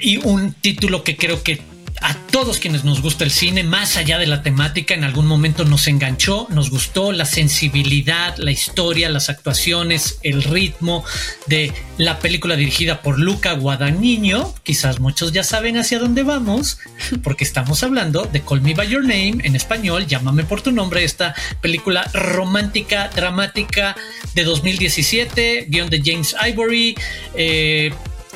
Y 0.00 0.18
un 0.18 0.52
título 0.52 1.02
que 1.02 1.16
creo 1.16 1.42
que 1.42 1.60
a 2.00 2.14
todos 2.30 2.58
quienes 2.58 2.84
nos 2.84 3.02
gusta 3.02 3.24
el 3.24 3.30
cine, 3.30 3.62
más 3.62 3.96
allá 3.96 4.18
de 4.18 4.26
la 4.26 4.42
temática, 4.42 4.94
en 4.94 5.04
algún 5.04 5.26
momento 5.26 5.64
nos 5.64 5.86
enganchó, 5.86 6.46
nos 6.50 6.70
gustó 6.70 7.12
la 7.12 7.24
sensibilidad, 7.24 8.36
la 8.36 8.50
historia, 8.50 9.08
las 9.08 9.30
actuaciones, 9.30 10.18
el 10.22 10.42
ritmo 10.42 11.04
de 11.46 11.72
la 11.96 12.18
película 12.18 12.56
dirigida 12.56 13.02
por 13.02 13.18
Luca 13.18 13.52
Guadagnino. 13.52 14.54
Quizás 14.62 15.00
muchos 15.00 15.32
ya 15.32 15.44
saben 15.44 15.76
hacia 15.76 15.98
dónde 15.98 16.22
vamos, 16.22 16.78
porque 17.22 17.44
estamos 17.44 17.82
hablando 17.82 18.24
de 18.24 18.42
Call 18.42 18.60
Me 18.60 18.74
By 18.74 18.88
Your 18.88 19.02
Name, 19.02 19.38
en 19.42 19.56
español, 19.56 20.06
Llámame 20.06 20.44
por 20.44 20.60
tu 20.60 20.72
nombre, 20.72 21.04
esta 21.04 21.34
película 21.60 22.04
romántica, 22.12 23.10
dramática 23.14 23.96
de 24.34 24.44
2017, 24.44 25.66
guion 25.68 25.88
de 25.88 26.02
James 26.04 26.34
Ivory. 26.46 26.94
Eh, 27.34 27.92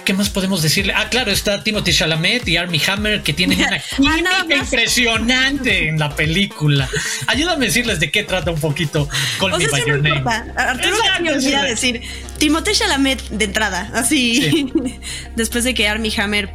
¿qué 0.08 0.14
más 0.14 0.30
podemos 0.30 0.62
decirle? 0.62 0.94
Ah, 0.96 1.10
claro, 1.10 1.30
está 1.30 1.62
Timothy 1.62 1.92
Chalamet 1.92 2.48
y 2.48 2.56
Armie 2.56 2.80
Hammer 2.86 3.22
que 3.22 3.34
tienen 3.34 3.58
una 3.58 3.78
química 3.96 4.56
impresionante 4.58 5.86
en 5.86 5.98
la 5.98 6.16
película. 6.16 6.88
Ayúdame 7.26 7.66
a 7.66 7.68
decirles 7.68 8.00
de 8.00 8.10
qué 8.10 8.22
trata 8.22 8.50
un 8.50 8.58
poquito 8.58 9.06
Call 9.38 9.58
Me 9.58 9.68
By 9.68 9.84
Your 9.86 10.00
Name. 10.00 10.22
Arturo 10.56 10.96
me 11.20 11.30
olvida 11.30 11.62
decir 11.62 12.00
Timothy 12.38 12.72
Chalamet 12.72 13.20
de 13.28 13.44
entrada, 13.44 13.90
así. 13.92 14.72
Después 15.36 15.64
de 15.64 15.74
que 15.74 15.86
Armie 15.86 16.10
Hammer 16.16 16.54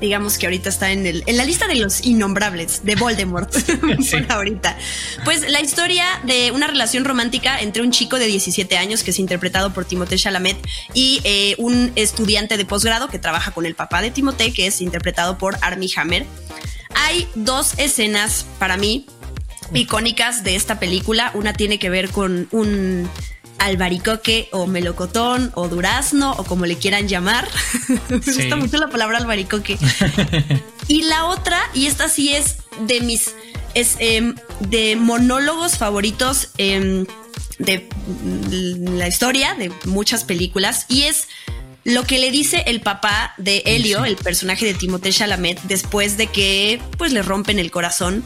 digamos 0.00 0.38
que 0.38 0.46
ahorita 0.46 0.68
está 0.68 0.92
en, 0.92 1.06
el, 1.06 1.22
en 1.26 1.36
la 1.36 1.44
lista 1.44 1.66
de 1.66 1.76
los 1.76 2.04
innombrables 2.04 2.84
de 2.84 2.94
Voldemort 2.96 3.52
por 4.10 4.32
ahorita. 4.32 4.76
Pues 5.24 5.48
la 5.50 5.60
historia 5.60 6.04
de 6.24 6.50
una 6.50 6.66
relación 6.66 7.04
romántica 7.04 7.60
entre 7.60 7.82
un 7.82 7.90
chico 7.90 8.18
de 8.18 8.26
17 8.26 8.76
años 8.76 9.02
que 9.02 9.10
es 9.10 9.18
interpretado 9.18 9.72
por 9.72 9.84
Timothée 9.84 10.18
Chalamet 10.18 10.56
y 10.94 11.20
eh, 11.24 11.54
un 11.58 11.92
estudiante 11.96 12.56
de 12.56 12.64
posgrado 12.64 13.08
que 13.08 13.18
trabaja 13.18 13.52
con 13.52 13.66
el 13.66 13.74
papá 13.74 14.02
de 14.02 14.10
Timothée 14.10 14.52
que 14.52 14.66
es 14.66 14.80
interpretado 14.80 15.38
por 15.38 15.56
Armie 15.62 15.90
Hammer. 15.96 16.26
Hay 16.94 17.28
dos 17.34 17.74
escenas 17.78 18.46
para 18.58 18.76
mí 18.76 19.06
icónicas 19.74 20.44
de 20.44 20.56
esta 20.56 20.78
película. 20.78 21.30
Una 21.34 21.52
tiene 21.52 21.78
que 21.78 21.90
ver 21.90 22.10
con 22.10 22.48
un 22.50 23.08
albaricoque 23.66 24.48
o 24.52 24.66
melocotón 24.66 25.50
o 25.54 25.68
durazno 25.68 26.32
o 26.32 26.44
como 26.44 26.66
le 26.66 26.76
quieran 26.76 27.08
llamar. 27.08 27.48
Me 28.08 28.18
gusta 28.18 28.56
mucho 28.56 28.78
la 28.78 28.88
palabra 28.88 29.18
albaricoque. 29.18 29.78
y 30.88 31.02
la 31.02 31.26
otra, 31.26 31.58
y 31.74 31.86
esta 31.86 32.08
sí 32.08 32.32
es 32.32 32.58
de 32.86 33.00
mis 33.00 33.34
es, 33.74 33.96
em, 33.98 34.34
de 34.60 34.96
monólogos 34.96 35.76
favoritos 35.76 36.48
em, 36.56 37.06
de 37.58 37.88
la 38.96 39.08
historia 39.08 39.54
de 39.54 39.70
muchas 39.84 40.24
películas 40.24 40.86
y 40.88 41.02
es 41.02 41.28
lo 41.84 42.04
que 42.04 42.18
le 42.18 42.30
dice 42.30 42.64
el 42.66 42.80
papá 42.80 43.34
de 43.36 43.62
Helio, 43.66 44.04
el 44.04 44.16
personaje 44.16 44.66
de 44.66 44.74
Timothée 44.74 45.12
Chalamet, 45.12 45.60
después 45.62 46.16
de 46.16 46.26
que 46.26 46.80
pues 46.98 47.12
le 47.12 47.22
rompen 47.22 47.58
el 47.58 47.70
corazón 47.70 48.24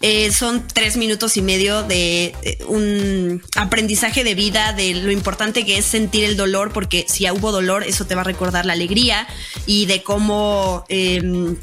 eh, 0.00 0.32
son 0.32 0.66
tres 0.66 0.96
minutos 0.96 1.36
y 1.36 1.42
medio 1.42 1.82
de 1.82 2.34
eh, 2.42 2.58
un 2.66 3.42
aprendizaje 3.56 4.24
de 4.24 4.34
vida, 4.34 4.72
de 4.72 4.94
lo 4.94 5.10
importante 5.10 5.64
que 5.64 5.78
es 5.78 5.84
sentir 5.84 6.24
el 6.24 6.36
dolor, 6.36 6.72
porque 6.72 7.06
si 7.08 7.30
hubo 7.30 7.52
dolor, 7.52 7.84
eso 7.84 8.06
te 8.06 8.14
va 8.14 8.20
a 8.20 8.24
recordar 8.24 8.66
la 8.66 8.74
alegría 8.74 9.26
y 9.66 9.86
de 9.86 10.02
cómo 10.02 10.84
em, 10.88 11.56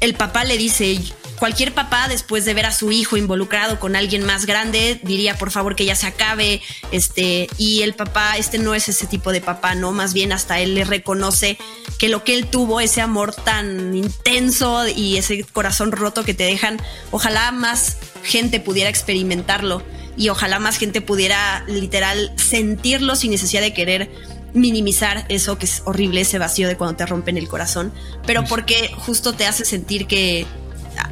el 0.00 0.14
papá 0.14 0.44
le 0.44 0.58
dice, 0.58 0.98
cualquier 1.38 1.72
papá 1.72 2.08
después 2.08 2.44
de 2.44 2.54
ver 2.54 2.66
a 2.66 2.72
su 2.72 2.90
hijo 2.92 3.16
involucrado 3.16 3.78
con 3.78 3.96
alguien 3.96 4.24
más 4.24 4.46
grande 4.46 5.00
diría 5.02 5.36
por 5.36 5.50
favor 5.50 5.76
que 5.76 5.84
ya 5.84 5.94
se 5.94 6.06
acabe 6.06 6.60
este 6.90 7.48
y 7.56 7.82
el 7.82 7.94
papá 7.94 8.36
este 8.36 8.58
no 8.58 8.74
es 8.74 8.88
ese 8.88 9.06
tipo 9.06 9.32
de 9.32 9.40
papá 9.40 9.74
no 9.74 9.92
más 9.92 10.14
bien 10.14 10.32
hasta 10.32 10.60
él 10.60 10.74
le 10.74 10.84
reconoce 10.84 11.58
que 11.98 12.08
lo 12.08 12.24
que 12.24 12.34
él 12.34 12.46
tuvo 12.46 12.80
ese 12.80 13.00
amor 13.00 13.34
tan 13.34 13.94
intenso 13.94 14.86
y 14.88 15.16
ese 15.16 15.44
corazón 15.44 15.92
roto 15.92 16.24
que 16.24 16.34
te 16.34 16.44
dejan 16.44 16.78
ojalá 17.10 17.50
más 17.52 17.98
gente 18.22 18.60
pudiera 18.60 18.90
experimentarlo 18.90 19.82
y 20.16 20.30
ojalá 20.30 20.58
más 20.58 20.78
gente 20.78 21.00
pudiera 21.00 21.64
literal 21.68 22.32
sentirlo 22.36 23.14
sin 23.14 23.30
necesidad 23.30 23.62
de 23.62 23.72
querer 23.72 24.10
minimizar 24.54 25.24
eso 25.28 25.58
que 25.58 25.66
es 25.66 25.82
horrible, 25.84 26.22
ese 26.22 26.38
vacío 26.38 26.68
de 26.68 26.76
cuando 26.76 26.96
te 26.96 27.06
rompen 27.06 27.36
el 27.36 27.48
corazón, 27.48 27.92
pero 28.26 28.44
porque 28.44 28.90
justo 28.96 29.34
te 29.34 29.46
hace 29.46 29.64
sentir 29.64 30.06
que 30.06 30.46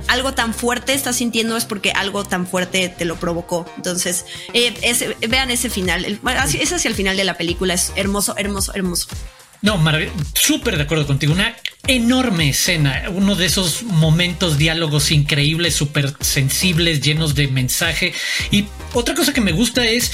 algo 0.09 0.33
tan 0.35 0.55
fuerte 0.55 0.93
estás 0.93 1.17
sintiendo 1.17 1.57
es 1.57 1.65
porque 1.65 1.93
algo 1.93 2.25
tan 2.25 2.47
fuerte 2.47 2.89
te 2.89 3.05
lo 3.05 3.17
provocó. 3.17 3.67
Entonces, 3.77 4.27
eh, 4.53 4.75
vean 5.29 5.51
ese 5.51 5.71
final. 5.71 6.05
es 6.05 6.73
hacia 6.73 6.89
el 6.89 6.95
final 6.95 7.17
de 7.17 7.25
la 7.25 7.35
película. 7.35 7.75
Es 7.75 7.93
hermoso, 7.97 8.35
hermoso, 8.37 8.75
hermoso. 8.75 9.09
No, 9.63 9.83
súper 10.35 10.77
de 10.77 10.85
acuerdo 10.85 11.07
contigo. 11.07 11.33
Una 11.33 11.57
enorme 11.89 12.51
escena, 12.51 13.05
uno 13.13 13.37
de 13.37 13.47
esos 13.47 13.83
momentos, 13.83 14.59
diálogos 14.59 15.11
increíbles, 15.11 15.75
súper 15.75 16.15
sensibles, 16.21 17.01
llenos 17.01 17.35
de 17.35 17.49
mensaje. 17.49 18.13
Y 18.51 18.67
otra 18.93 19.15
cosa 19.15 19.33
que 19.33 19.41
me 19.41 19.53
gusta 19.53 19.85
es 19.87 20.13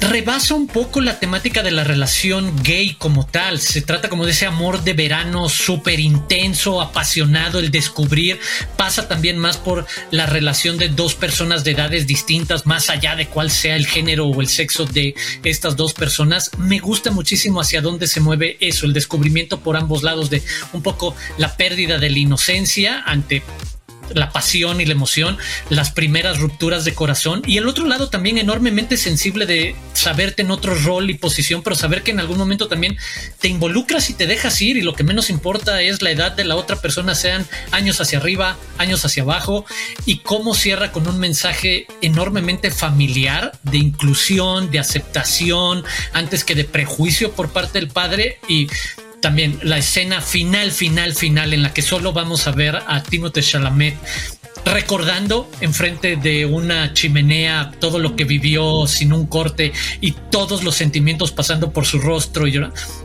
rebasa 0.00 0.54
un 0.54 0.66
poco 0.66 1.00
la 1.00 1.18
temática 1.18 1.62
de 1.62 1.70
la 1.70 1.84
relación 1.84 2.62
gay 2.62 2.94
como 2.94 3.26
tal. 3.26 3.60
Se 3.60 3.82
trata 3.82 4.08
como 4.08 4.24
de 4.24 4.32
ese 4.32 4.46
amor 4.46 4.84
de 4.84 4.92
verano 4.92 5.48
súper 5.48 6.00
intenso, 6.00 6.80
apasionado, 6.80 7.58
el 7.58 7.70
descubrir. 7.70 8.38
Pasa 8.86 9.08
también 9.08 9.36
más 9.36 9.56
por 9.56 9.84
la 10.12 10.26
relación 10.26 10.78
de 10.78 10.88
dos 10.88 11.16
personas 11.16 11.64
de 11.64 11.72
edades 11.72 12.06
distintas, 12.06 12.66
más 12.66 12.88
allá 12.88 13.16
de 13.16 13.26
cuál 13.26 13.50
sea 13.50 13.74
el 13.74 13.84
género 13.84 14.28
o 14.28 14.40
el 14.40 14.46
sexo 14.46 14.84
de 14.84 15.16
estas 15.42 15.74
dos 15.74 15.92
personas. 15.92 16.52
Me 16.56 16.78
gusta 16.78 17.10
muchísimo 17.10 17.60
hacia 17.60 17.80
dónde 17.80 18.06
se 18.06 18.20
mueve 18.20 18.56
eso, 18.60 18.86
el 18.86 18.92
descubrimiento 18.92 19.58
por 19.58 19.76
ambos 19.76 20.04
lados 20.04 20.30
de 20.30 20.40
un 20.72 20.84
poco 20.84 21.16
la 21.36 21.56
pérdida 21.56 21.98
de 21.98 22.10
la 22.10 22.18
inocencia 22.20 23.02
ante 23.04 23.42
la 24.14 24.30
pasión 24.30 24.80
y 24.80 24.86
la 24.86 24.92
emoción, 24.92 25.38
las 25.70 25.90
primeras 25.90 26.38
rupturas 26.38 26.84
de 26.84 26.94
corazón. 26.94 27.42
Y 27.46 27.58
el 27.58 27.68
otro 27.68 27.86
lado 27.86 28.08
también 28.08 28.38
enormemente 28.38 28.96
sensible 28.96 29.46
de 29.46 29.76
saberte 29.92 30.42
en 30.42 30.50
otro 30.50 30.74
rol 30.74 31.10
y 31.10 31.14
posición, 31.14 31.62
pero 31.62 31.76
saber 31.76 32.02
que 32.02 32.10
en 32.10 32.20
algún 32.20 32.38
momento 32.38 32.68
también 32.68 32.96
te 33.40 33.48
involucras 33.48 34.10
y 34.10 34.14
te 34.14 34.26
dejas 34.26 34.60
ir 34.62 34.76
y 34.76 34.82
lo 34.82 34.94
que 34.94 35.04
menos 35.04 35.30
importa 35.30 35.82
es 35.82 36.02
la 36.02 36.10
edad 36.10 36.32
de 36.32 36.44
la 36.44 36.56
otra 36.56 36.76
persona, 36.76 37.14
sean 37.14 37.46
años 37.70 38.00
hacia 38.00 38.18
arriba, 38.18 38.56
años 38.78 39.04
hacia 39.04 39.22
abajo 39.22 39.64
y 40.04 40.18
cómo 40.18 40.54
cierra 40.54 40.92
con 40.92 41.08
un 41.08 41.18
mensaje 41.18 41.86
enormemente 42.02 42.70
familiar 42.70 43.52
de 43.62 43.78
inclusión, 43.78 44.70
de 44.70 44.78
aceptación, 44.78 45.84
antes 46.12 46.44
que 46.44 46.54
de 46.54 46.64
prejuicio 46.64 47.32
por 47.32 47.50
parte 47.50 47.78
del 47.78 47.88
padre. 47.88 48.38
Y 48.48 48.68
también 49.26 49.58
la 49.64 49.78
escena 49.78 50.20
final, 50.20 50.70
final, 50.70 51.12
final, 51.12 51.52
en 51.52 51.64
la 51.64 51.74
que 51.74 51.82
solo 51.82 52.12
vamos 52.12 52.46
a 52.46 52.52
ver 52.52 52.76
a 52.76 53.02
Timothée 53.02 53.42
Chalamet 53.42 53.96
recordando 54.66 55.48
enfrente 55.60 56.16
de 56.16 56.44
una 56.44 56.92
chimenea 56.92 57.70
todo 57.78 58.00
lo 58.00 58.16
que 58.16 58.24
vivió 58.24 58.86
sin 58.88 59.12
un 59.12 59.26
corte 59.26 59.72
y 60.00 60.12
todos 60.12 60.64
los 60.64 60.74
sentimientos 60.74 61.30
pasando 61.30 61.72
por 61.72 61.86
su 61.86 62.00
rostro. 62.00 62.48
Y 62.48 62.60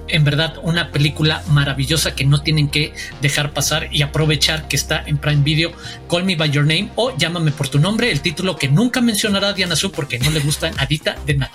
en 0.07 0.23
verdad, 0.23 0.55
una 0.63 0.91
película 0.91 1.43
maravillosa 1.49 2.15
que 2.15 2.25
no 2.25 2.41
tienen 2.41 2.67
que 2.69 2.93
dejar 3.21 3.53
pasar 3.53 3.89
y 3.91 4.01
aprovechar 4.01 4.67
que 4.67 4.75
está 4.75 5.03
en 5.05 5.17
Prime 5.17 5.43
Video. 5.43 5.71
Call 6.09 6.23
Me 6.23 6.35
By 6.35 6.49
Your 6.49 6.65
Name 6.65 6.89
o 6.95 7.15
Llámame 7.15 7.51
por 7.51 7.69
tu 7.69 7.79
nombre, 7.79 8.11
el 8.11 8.21
título 8.21 8.55
que 8.55 8.67
nunca 8.67 8.99
mencionará 8.99 9.53
Diana 9.53 9.75
Su 9.75 9.91
porque 9.91 10.17
no 10.17 10.31
le 10.31 10.39
gusta 10.39 10.71
nadita 10.71 11.15
de 11.25 11.35
nada. 11.35 11.53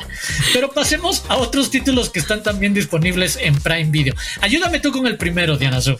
Pero 0.52 0.70
pasemos 0.70 1.24
a 1.28 1.36
otros 1.36 1.70
títulos 1.70 2.10
que 2.10 2.20
están 2.20 2.42
también 2.44 2.74
disponibles 2.74 3.38
en 3.42 3.56
Prime 3.56 3.90
Video. 3.90 4.14
Ayúdame 4.40 4.78
tú 4.78 4.92
con 4.92 5.06
el 5.06 5.16
primero, 5.16 5.56
Diana 5.56 5.80
Su. 5.80 5.96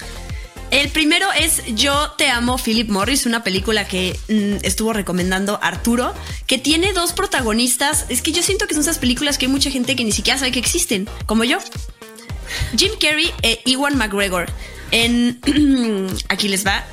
El 0.71 0.89
primero 0.91 1.27
es 1.33 1.63
Yo 1.75 2.13
te 2.19 2.29
amo, 2.29 2.59
Philip 2.59 2.89
Morris, 2.89 3.25
una 3.25 3.45
película 3.45 3.87
que 3.87 4.19
mm, 4.29 4.65
estuvo 4.65 4.93
recomendando 4.93 5.59
Arturo, 5.63 6.13
que 6.47 6.59
tiene 6.59 6.93
dos 6.93 7.13
protagonistas. 7.13 8.07
Es 8.09 8.21
que 8.21 8.33
yo 8.33 8.43
siento 8.43 8.67
que 8.67 8.75
son 8.75 8.83
esas 8.83 8.99
películas 8.99 9.39
que 9.39 9.47
hay 9.47 9.53
mucha 9.53 9.71
gente 9.71 9.95
que 9.95 10.05
ni 10.05 10.13
siquiera 10.13 10.39
sabe 10.39 10.53
que 10.53 10.59
existen, 10.59 11.09
como 11.27 11.45
yo. 11.45 11.59
Jim 12.77 12.93
Carrey 13.01 13.33
e 13.43 13.61
Ewan 13.67 13.97
McGregor. 13.97 14.47
En 14.91 15.41
aquí 16.29 16.49
les 16.49 16.67
va. 16.67 16.85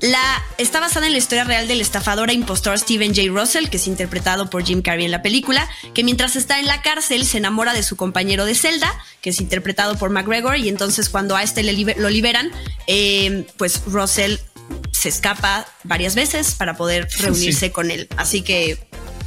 La, 0.00 0.44
está 0.58 0.80
basada 0.80 1.06
en 1.06 1.12
la 1.12 1.18
historia 1.18 1.44
real 1.44 1.66
del 1.66 1.80
estafador 1.80 2.30
e 2.30 2.34
impostor 2.34 2.78
Steven 2.78 3.14
J. 3.14 3.28
Russell, 3.32 3.68
que 3.68 3.78
es 3.78 3.86
interpretado 3.86 4.48
por 4.48 4.64
Jim 4.64 4.82
Carrey 4.82 5.04
en 5.04 5.10
la 5.10 5.22
película, 5.22 5.68
que 5.94 6.04
mientras 6.04 6.36
está 6.36 6.60
en 6.60 6.66
la 6.66 6.82
cárcel 6.82 7.24
se 7.26 7.38
enamora 7.38 7.72
de 7.72 7.82
su 7.82 7.96
compañero 7.96 8.44
de 8.44 8.54
celda, 8.54 8.92
que 9.20 9.30
es 9.30 9.40
interpretado 9.40 9.96
por 9.96 10.10
McGregor, 10.10 10.56
y 10.56 10.68
entonces 10.68 11.08
cuando 11.08 11.36
a 11.36 11.42
este 11.42 11.62
lo 11.62 12.10
liberan, 12.10 12.50
eh, 12.86 13.46
pues 13.56 13.82
Russell 13.86 14.36
se 14.92 15.08
escapa 15.08 15.66
varias 15.84 16.14
veces 16.14 16.54
para 16.54 16.76
poder 16.76 17.08
reunirse 17.18 17.72
con 17.72 17.90
él. 17.90 18.08
Así 18.16 18.42
que 18.42 18.78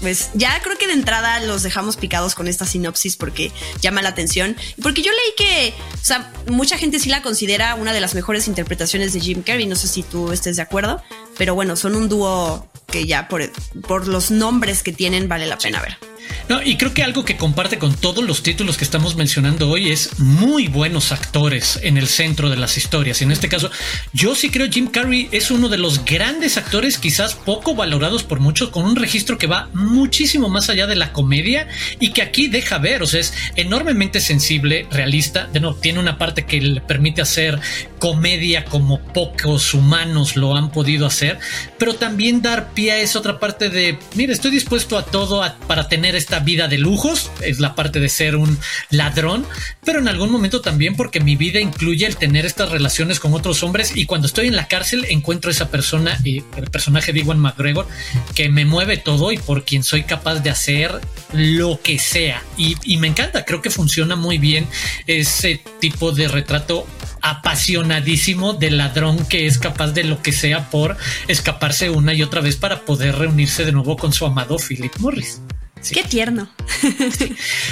pues 0.01 0.31
ya 0.34 0.60
creo 0.62 0.77
que 0.77 0.88
de 0.88 0.93
entrada 0.93 1.39
los 1.41 1.63
dejamos 1.63 1.96
picados 1.96 2.36
con 2.36 2.48
esta 2.48 2.65
sinopsis 2.65 3.15
porque 3.15 3.51
llama 3.81 4.01
la 4.01 4.10
atención. 4.10 4.58
Porque 4.81 5.01
yo 5.01 5.12
leí 5.12 5.34
que, 5.38 5.74
o 5.93 6.03
sea, 6.03 6.31
mucha 6.48 6.77
gente 6.77 7.00
sí 7.00 7.10
la 7.10 7.22
considera 7.22 7.75
una 7.75 7.93
de 7.93 8.01
las 8.01 8.15
mejores 8.15 8.48
interpretaciones 8.48 9.13
de 9.13 9.20
Jim 9.20 9.43
Carrey. 9.43 9.67
No 9.67 9.75
sé 9.75 9.88
si 9.88 10.03
tú 10.03 10.31
estés 10.31 10.55
de 10.58 10.63
acuerdo, 10.63 11.01
pero 11.38 11.55
bueno, 11.55 11.75
son 11.75 11.96
un 11.96 12.10
dúo 12.10 12.67
que 12.88 13.05
ya 13.05 13.27
por, 13.27 13.50
por 13.88 14.08
los 14.08 14.31
nombres 14.31 14.84
que 14.84 14.91
tienen 14.91 15.29
vale 15.29 15.46
la 15.46 15.58
pena 15.58 15.81
ver. 15.81 16.10
No, 16.49 16.61
y 16.61 16.75
creo 16.75 16.93
que 16.93 17.03
algo 17.03 17.23
que 17.23 17.37
comparte 17.37 17.77
con 17.77 17.95
todos 17.95 18.23
los 18.23 18.43
títulos 18.43 18.77
que 18.77 18.83
estamos 18.83 19.15
mencionando 19.15 19.69
hoy 19.69 19.91
es 19.91 20.19
muy 20.19 20.67
buenos 20.67 21.11
actores 21.11 21.79
en 21.81 21.98
el 21.98 22.07
centro 22.07 22.50
de 22.50 22.57
las 22.57 22.77
historias. 22.77 23.22
En 23.22 23.31
este 23.31 23.48
caso, 23.48 23.72
yo 24.11 24.35
sí 24.35 24.50
creo 24.50 24.69
Jim 24.69 24.87
Carrey 24.87 25.29
es 25.31 25.51
uno 25.51 25.69
de 25.69 25.77
los 25.77 26.03
grandes 26.03 26.57
actores, 26.57 26.98
quizás 26.98 27.35
poco 27.35 27.75
valorados 27.75 28.24
por 28.24 28.39
muchos, 28.39 28.69
con 28.69 28.83
un 28.83 28.96
registro 28.96 29.37
que 29.37 29.48
va 29.48 29.69
muchísimo 29.74 30.50
más 30.50 30.69
allá 30.69 30.87
de 30.87 30.96
la 30.96 31.13
comedia 31.13 31.67
y 32.00 32.11
que 32.11 32.22
aquí 32.22 32.48
deja 32.48 32.77
ver, 32.79 33.01
o 33.01 33.07
sea, 33.07 33.22
es 33.22 33.33
enormemente 33.55 34.19
sensible, 34.19 34.87
realista. 34.91 35.48
De 35.48 35.59
nuevo, 35.59 35.77
tiene 35.77 36.00
una 36.00 36.17
parte 36.17 36.46
que 36.46 36.59
le 36.59 36.81
permite 36.81 37.22
hacer 37.22 37.59
comedia 38.00 38.65
como 38.65 39.00
pocos 39.00 39.74
humanos 39.74 40.35
lo 40.35 40.55
han 40.55 40.72
podido 40.72 41.05
hacer, 41.05 41.39
pero 41.77 41.93
también 41.96 42.41
dar 42.41 42.74
pie 42.74 42.91
a 42.93 42.98
esa 43.00 43.19
otra 43.19 43.39
parte 43.39 43.69
de, 43.69 43.98
mire, 44.15 44.33
estoy 44.33 44.51
dispuesto 44.51 44.98
a 44.98 45.05
todo 45.05 45.41
para 45.67 45.87
tener 45.87 46.10
esta 46.15 46.39
vida 46.39 46.67
de 46.67 46.77
lujos, 46.77 47.31
es 47.41 47.59
la 47.59 47.75
parte 47.75 48.00
de 48.00 48.09
ser 48.09 48.35
un 48.35 48.57
ladrón, 48.89 49.45
pero 49.83 50.00
en 50.00 50.07
algún 50.07 50.31
momento 50.31 50.61
también 50.61 50.95
porque 50.95 51.19
mi 51.19 51.35
vida 51.35 51.59
incluye 51.59 52.05
el 52.05 52.17
tener 52.17 52.45
estas 52.45 52.69
relaciones 52.69 53.19
con 53.19 53.33
otros 53.33 53.63
hombres 53.63 53.93
y 53.95 54.05
cuando 54.05 54.27
estoy 54.27 54.47
en 54.47 54.55
la 54.55 54.67
cárcel 54.67 55.05
encuentro 55.09 55.51
esa 55.51 55.69
persona, 55.69 56.19
y 56.24 56.43
el 56.57 56.69
personaje 56.71 57.13
de 57.13 57.19
Iwan 57.19 57.39
McGregor, 57.39 57.87
que 58.35 58.50
me 58.50 58.65
mueve 58.65 58.97
todo 58.97 59.31
y 59.31 59.37
por 59.37 59.65
quien 59.65 59.83
soy 59.83 60.03
capaz 60.03 60.39
de 60.39 60.50
hacer 60.50 61.00
lo 61.33 61.79
que 61.81 62.00
sea. 62.00 62.43
Y, 62.57 62.75
y 62.83 62.97
me 62.97 63.07
encanta, 63.07 63.45
creo 63.45 63.61
que 63.61 63.69
funciona 63.69 64.15
muy 64.15 64.37
bien 64.37 64.67
ese 65.07 65.61
tipo 65.79 66.11
de 66.11 66.27
retrato 66.27 66.85
apasionadísimo 67.21 68.53
del 68.53 68.77
ladrón 68.77 69.25
que 69.25 69.45
es 69.45 69.57
capaz 69.57 69.91
de 69.91 70.03
lo 70.03 70.21
que 70.21 70.31
sea 70.31 70.69
por 70.69 70.97
escaparse 71.27 71.89
una 71.89 72.13
y 72.13 72.24
otra 72.24 72.41
vez 72.41 72.55
para 72.55 72.81
poder 72.81 73.15
reunirse 73.15 73.65
de 73.65 73.71
nuevo 73.71 73.95
con 73.95 74.13
su 74.13 74.25
amado 74.25 74.57
Philip 74.57 74.93
Morris. 75.00 75.41
Qué 75.89 76.03
tierno. 76.03 76.50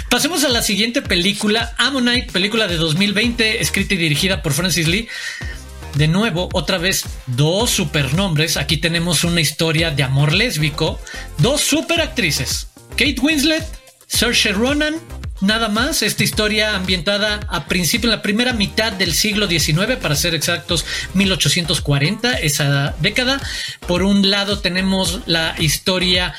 Pasemos 0.10 0.44
a 0.44 0.50
la 0.50 0.62
siguiente 0.62 1.02
película, 1.02 1.74
Ammonite, 1.78 2.32
película 2.32 2.68
de 2.68 2.78
2020, 2.78 3.62
escrita 3.62 3.94
y 3.94 3.98
dirigida 3.98 4.42
por 4.42 4.54
Francis 4.54 4.88
Lee. 4.88 5.08
De 5.96 6.08
nuevo, 6.08 6.50
otra 6.54 6.78
vez, 6.78 7.04
dos 7.28 7.70
supernombres. 7.70 8.58
Aquí 8.58 8.78
tenemos 8.78 9.24
una 9.24 9.42
historia 9.42 9.92
de 9.92 10.04
amor 10.04 10.34
lésbico. 10.34 11.00
Dos 11.38 11.62
superactrices. 11.62 12.68
Kate 12.92 13.18
Winslet, 13.22 13.66
Saoirse 14.08 14.52
Ronan, 14.52 14.96
nada 15.42 15.70
más. 15.70 16.02
Esta 16.02 16.24
historia 16.24 16.76
ambientada 16.76 17.40
a 17.50 17.66
principio, 17.66 18.10
en 18.10 18.16
la 18.16 18.22
primera 18.22 18.54
mitad 18.54 18.92
del 18.92 19.14
siglo 19.14 19.48
XIX, 19.48 19.98
para 20.02 20.16
ser 20.16 20.36
exactos, 20.36 20.86
1840, 21.14 22.40
esa 22.40 22.96
década. 23.00 23.42
Por 23.88 24.04
un 24.04 24.30
lado 24.30 24.60
tenemos 24.60 25.22
la 25.26 25.56
historia 25.60 26.34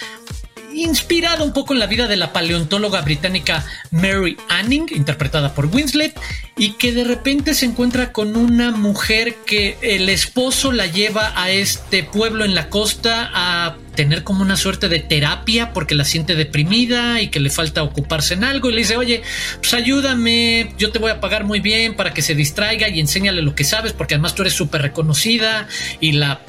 inspirada 0.72 1.44
un 1.44 1.52
poco 1.52 1.72
en 1.72 1.80
la 1.80 1.86
vida 1.86 2.06
de 2.06 2.16
la 2.16 2.32
paleontóloga 2.32 3.00
británica 3.02 3.64
Mary 3.90 4.36
Anning, 4.48 4.86
interpretada 4.94 5.54
por 5.54 5.66
Winslet, 5.66 6.18
y 6.56 6.72
que 6.72 6.92
de 6.92 7.04
repente 7.04 7.54
se 7.54 7.66
encuentra 7.66 8.12
con 8.12 8.36
una 8.36 8.70
mujer 8.70 9.36
que 9.46 9.78
el 9.82 10.08
esposo 10.08 10.72
la 10.72 10.86
lleva 10.86 11.32
a 11.34 11.50
este 11.50 12.02
pueblo 12.02 12.44
en 12.44 12.54
la 12.54 12.68
costa 12.68 13.30
a 13.32 13.76
tener 13.94 14.24
como 14.24 14.42
una 14.42 14.56
suerte 14.56 14.88
de 14.88 15.00
terapia 15.00 15.72
porque 15.72 15.94
la 15.94 16.04
siente 16.04 16.34
deprimida 16.34 17.20
y 17.20 17.28
que 17.28 17.40
le 17.40 17.50
falta 17.50 17.82
ocuparse 17.82 18.34
en 18.34 18.44
algo. 18.44 18.70
Y 18.70 18.72
le 18.72 18.78
dice, 18.78 18.96
oye, 18.96 19.22
pues 19.60 19.74
ayúdame, 19.74 20.74
yo 20.78 20.90
te 20.90 20.98
voy 20.98 21.10
a 21.10 21.20
pagar 21.20 21.44
muy 21.44 21.60
bien 21.60 21.94
para 21.94 22.14
que 22.14 22.22
se 22.22 22.34
distraiga 22.34 22.88
y 22.88 23.00
enséñale 23.00 23.42
lo 23.42 23.54
que 23.54 23.64
sabes 23.64 23.92
porque 23.92 24.14
además 24.14 24.34
tú 24.34 24.42
eres 24.42 24.54
súper 24.54 24.82
reconocida 24.82 25.68
y 26.00 26.12
la 26.12 26.40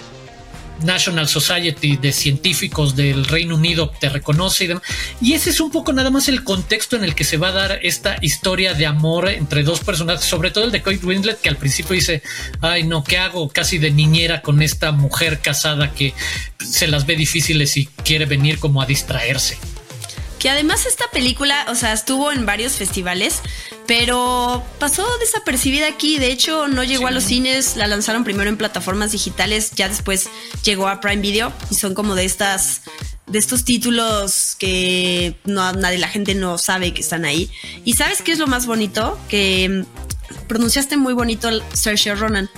National 0.83 1.27
Society 1.27 1.97
de 1.97 2.11
Científicos 2.11 2.95
del 2.95 3.25
Reino 3.25 3.55
Unido 3.55 3.91
te 3.99 4.09
reconoce 4.09 4.65
y 4.65 4.67
demás. 4.67 4.83
Y 5.21 5.33
ese 5.33 5.49
es 5.49 5.59
un 5.59 5.71
poco 5.71 5.93
nada 5.93 6.09
más 6.09 6.27
el 6.27 6.43
contexto 6.43 6.95
en 6.95 7.03
el 7.03 7.15
que 7.15 7.23
se 7.23 7.37
va 7.37 7.49
a 7.49 7.53
dar 7.53 7.79
esta 7.83 8.17
historia 8.21 8.73
de 8.73 8.85
amor 8.85 9.29
entre 9.29 9.63
dos 9.63 9.79
personajes, 9.79 10.25
sobre 10.25 10.51
todo 10.51 10.65
el 10.65 10.71
de 10.71 10.81
Kate 10.81 11.05
Winslet, 11.05 11.39
que 11.39 11.49
al 11.49 11.57
principio 11.57 11.93
dice, 11.93 12.21
ay 12.61 12.83
no, 12.83 13.03
¿qué 13.03 13.17
hago? 13.17 13.49
Casi 13.49 13.77
de 13.77 13.91
niñera 13.91 14.41
con 14.41 14.61
esta 14.61 14.91
mujer 14.91 15.39
casada 15.39 15.93
que 15.93 16.13
se 16.59 16.87
las 16.87 17.05
ve 17.05 17.15
difíciles 17.15 17.77
y 17.77 17.85
quiere 17.85 18.25
venir 18.25 18.59
como 18.59 18.81
a 18.81 18.85
distraerse. 18.85 19.57
Que 20.41 20.49
además 20.49 20.88
esta 20.88 21.06
película, 21.12 21.67
o 21.69 21.75
sea, 21.75 21.93
estuvo 21.93 22.32
en 22.32 22.47
varios 22.47 22.73
festivales, 22.73 23.43
pero 23.86 24.63
pasó 24.80 25.06
desapercibida 25.19 25.88
aquí. 25.88 26.17
De 26.17 26.32
hecho, 26.32 26.67
no 26.67 26.84
llegó 26.84 27.06
a 27.06 27.12
los 27.12 27.25
cines, 27.25 27.75
la 27.75 27.86
lanzaron 27.86 28.23
primero 28.23 28.49
en 28.49 28.58
plataformas 28.58 29.12
digitales, 29.12 29.69
ya 29.75 29.88
después 29.88 30.30
llegó 30.63 30.88
a 30.88 30.99
Prime 30.99 31.21
Video 31.21 31.54
y 31.69 31.75
son 31.75 31.93
como 31.93 32.15
de 32.15 32.25
estas 32.25 32.82
de 33.27 33.38
estos 33.38 33.65
títulos 33.65 34.56
que 34.58 35.36
no 35.45 35.71
nadie 35.73 35.99
la 35.99 36.08
gente 36.08 36.34
no 36.34 36.58
sabe 36.58 36.91
que 36.91 37.01
están 37.01 37.23
ahí. 37.23 37.51
Y 37.86 37.93
sabes 37.93 38.23
qué 38.23 38.32
es 38.32 38.39
lo 38.39 38.47
más 38.47 38.65
bonito 38.65 39.19
que 39.30 39.69
mm, 39.69 40.47
pronunciaste 40.47 40.97
muy 40.97 41.13
bonito 41.13 41.51
Saoirse 41.73 42.15
Ronan. 42.15 42.49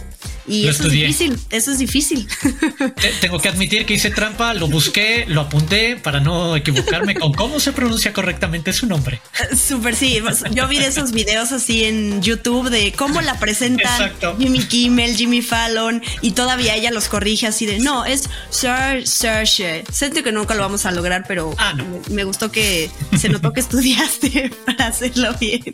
Y 0.47 0.67
eso 0.67 0.87
es 0.87 0.91
difícil, 0.91 1.39
eso 1.49 1.71
es 1.71 1.79
difícil. 1.79 2.27
Tengo 3.21 3.39
que 3.39 3.49
admitir 3.49 3.85
que 3.85 3.93
hice 3.93 4.09
trampa, 4.09 4.53
lo 4.53 4.67
busqué, 4.67 5.25
lo 5.27 5.41
apunté 5.41 5.95
para 5.95 6.19
no 6.19 6.55
equivocarme 6.55 7.15
con 7.15 7.33
cómo 7.33 7.59
se 7.59 7.71
pronuncia 7.71 8.13
correctamente 8.13 8.73
su 8.73 8.87
nombre. 8.87 9.21
Súper, 9.55 9.95
sí. 9.95 10.19
Yo 10.51 10.67
vi 10.67 10.77
esos 10.77 11.11
videos 11.11 11.51
así 11.51 11.85
en 11.85 12.21
YouTube 12.21 12.69
de 12.69 12.91
cómo 12.91 13.21
la 13.21 13.39
presentan 13.39 14.13
Jimmy 14.37 14.63
Kimmel, 14.63 15.15
Jimmy 15.15 15.41
Fallon 15.41 16.01
y 16.21 16.31
todavía 16.31 16.75
ella 16.75 16.91
los 16.91 17.07
corrige 17.07 17.47
así 17.47 17.65
de 17.65 17.79
no, 17.79 18.05
es 18.05 18.29
Sir 18.49 19.07
Saoirse. 19.07 19.83
Siento 19.91 20.23
que 20.23 20.31
nunca 20.31 20.55
lo 20.55 20.61
vamos 20.61 20.85
a 20.85 20.91
lograr, 20.91 21.25
pero 21.27 21.53
ah, 21.57 21.75
me 22.09 22.23
gustó 22.23 22.51
que 22.51 22.89
se 23.17 23.29
notó 23.29 23.53
que 23.53 23.59
estudiaste 23.59 24.51
para 24.65 24.87
hacerlo 24.87 25.33
bien. 25.39 25.73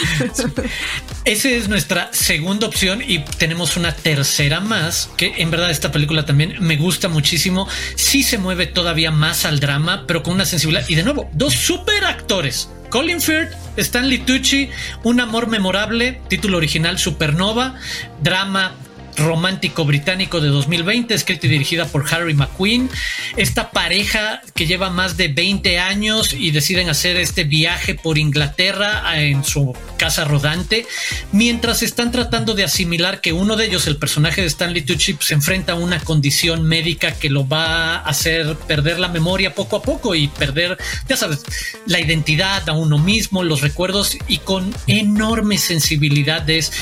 Esa 1.24 1.48
es 1.48 1.68
nuestra 1.68 2.10
segunda 2.12 2.66
opción 2.66 3.02
y 3.06 3.20
tenemos 3.38 3.76
una 3.76 3.94
tercera 3.94 4.60
más 4.60 5.10
que 5.16 5.34
en 5.38 5.50
verdad 5.50 5.70
esta 5.70 5.92
película 5.92 6.24
también 6.26 6.56
me 6.60 6.76
gusta 6.76 7.08
muchísimo. 7.08 7.68
Sí 7.94 8.22
se 8.22 8.38
mueve 8.38 8.66
todavía 8.66 9.10
más 9.10 9.44
al 9.44 9.60
drama, 9.60 10.04
pero 10.06 10.22
con 10.22 10.34
una 10.34 10.44
sensibilidad. 10.44 10.88
Y 10.88 10.94
de 10.94 11.04
nuevo, 11.04 11.30
dos 11.32 11.54
super 11.54 12.04
actores. 12.04 12.68
Colin 12.90 13.20
Firth, 13.22 13.54
Stanley 13.76 14.18
Tucci, 14.18 14.68
Un 15.02 15.20
amor 15.20 15.46
memorable, 15.46 16.20
título 16.28 16.58
original 16.58 16.98
Supernova, 16.98 17.76
drama 18.22 18.74
romántico 19.16 19.84
británico 19.84 20.40
de 20.40 20.48
2020, 20.48 21.14
escrita 21.14 21.46
y 21.46 21.50
dirigida 21.50 21.86
por 21.86 22.04
Harry 22.12 22.34
McQueen. 22.34 22.90
Esta 23.36 23.70
pareja 23.70 24.40
que 24.54 24.66
lleva 24.66 24.90
más 24.90 25.16
de 25.16 25.28
20 25.28 25.78
años 25.78 26.32
y 26.32 26.50
deciden 26.50 26.88
hacer 26.88 27.16
este 27.16 27.44
viaje 27.44 27.94
por 27.94 28.18
Inglaterra 28.18 29.20
en 29.20 29.44
su 29.44 29.76
casa 29.96 30.24
rodante, 30.24 30.86
mientras 31.32 31.82
están 31.82 32.10
tratando 32.10 32.54
de 32.54 32.64
asimilar 32.64 33.20
que 33.20 33.32
uno 33.32 33.56
de 33.56 33.66
ellos, 33.66 33.86
el 33.86 33.96
personaje 33.96 34.40
de 34.40 34.48
Stanley 34.48 34.82
Tucci, 34.82 35.16
se 35.20 35.34
enfrenta 35.34 35.72
a 35.72 35.76
una 35.76 36.00
condición 36.00 36.64
médica 36.64 37.12
que 37.12 37.30
lo 37.30 37.46
va 37.46 37.96
a 37.96 37.98
hacer 37.98 38.56
perder 38.66 38.98
la 38.98 39.08
memoria 39.08 39.54
poco 39.54 39.76
a 39.76 39.82
poco 39.82 40.14
y 40.14 40.28
perder, 40.28 40.78
ya 41.08 41.16
sabes, 41.16 41.44
la 41.86 42.00
identidad 42.00 42.68
a 42.68 42.72
uno 42.72 42.98
mismo, 42.98 43.42
los 43.42 43.60
recuerdos 43.60 44.16
y 44.28 44.38
con 44.38 44.74
enorme 44.86 45.58
sensibilidad 45.58 46.48
es 46.48 46.72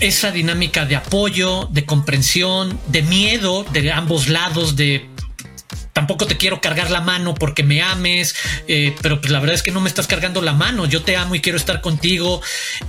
esa 0.00 0.30
dinámica 0.30 0.86
de 0.86 0.96
apoyo, 0.96 1.68
de 1.70 1.84
comprensión, 1.84 2.78
de 2.88 3.02
miedo 3.02 3.64
de 3.72 3.92
ambos 3.92 4.28
lados, 4.28 4.76
de 4.76 5.08
tampoco 5.92 6.26
te 6.26 6.36
quiero 6.36 6.60
cargar 6.60 6.92
la 6.92 7.00
mano 7.00 7.34
porque 7.34 7.64
me 7.64 7.82
ames, 7.82 8.36
eh, 8.68 8.94
pero 9.02 9.20
pues 9.20 9.32
la 9.32 9.40
verdad 9.40 9.56
es 9.56 9.64
que 9.64 9.72
no 9.72 9.80
me 9.80 9.88
estás 9.88 10.06
cargando 10.06 10.40
la 10.40 10.52
mano, 10.52 10.86
yo 10.86 11.02
te 11.02 11.16
amo 11.16 11.34
y 11.34 11.40
quiero 11.40 11.58
estar 11.58 11.80
contigo. 11.80 12.40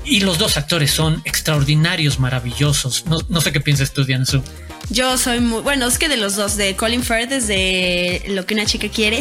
Y 0.06 0.20
los 0.22 0.38
dos 0.38 0.58
actores 0.58 0.92
son 0.92 1.22
extraordinarios, 1.26 2.20
maravillosos. 2.20 3.06
No, 3.08 3.42
sé 3.42 3.52
qué 3.52 3.62
piensas 3.62 3.94
tú, 3.94 4.06
Diana 4.06 4.26
Yo 4.90 5.18
soy 5.18 5.40
muy, 5.40 5.62
bueno, 5.62 5.86
es 5.88 5.98
que 5.98 6.10
de 6.10 6.18
los 6.18 6.36
dos, 6.36 6.58
de 6.58 6.76
Colin 6.76 7.04
Firth, 7.04 7.30
desde 7.30 8.24
Lo 8.30 8.46
que 8.46 8.54
una 8.56 8.66
chica 8.66 8.90
quiere, 8.90 9.20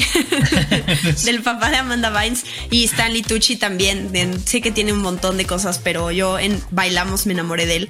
del 1.24 1.42
papá 1.42 1.70
de 1.70 1.76
Amanda 1.76 2.10
Vines 2.10 2.44
y 2.70 2.84
Stanley 2.84 3.22
Tucci 3.22 3.56
también. 3.56 4.10
sé 4.46 4.60
que 4.60 4.70
tiene 4.70 4.92
un 4.92 5.00
montón 5.00 5.36
de 5.36 5.44
cosas, 5.44 5.78
pero 5.78 6.10
yo 6.10 6.38
en 6.38 6.62
Bailamos 6.70 7.26
me 7.26 7.34
enamoré 7.34 7.66
de 7.66 7.76
él. 7.76 7.88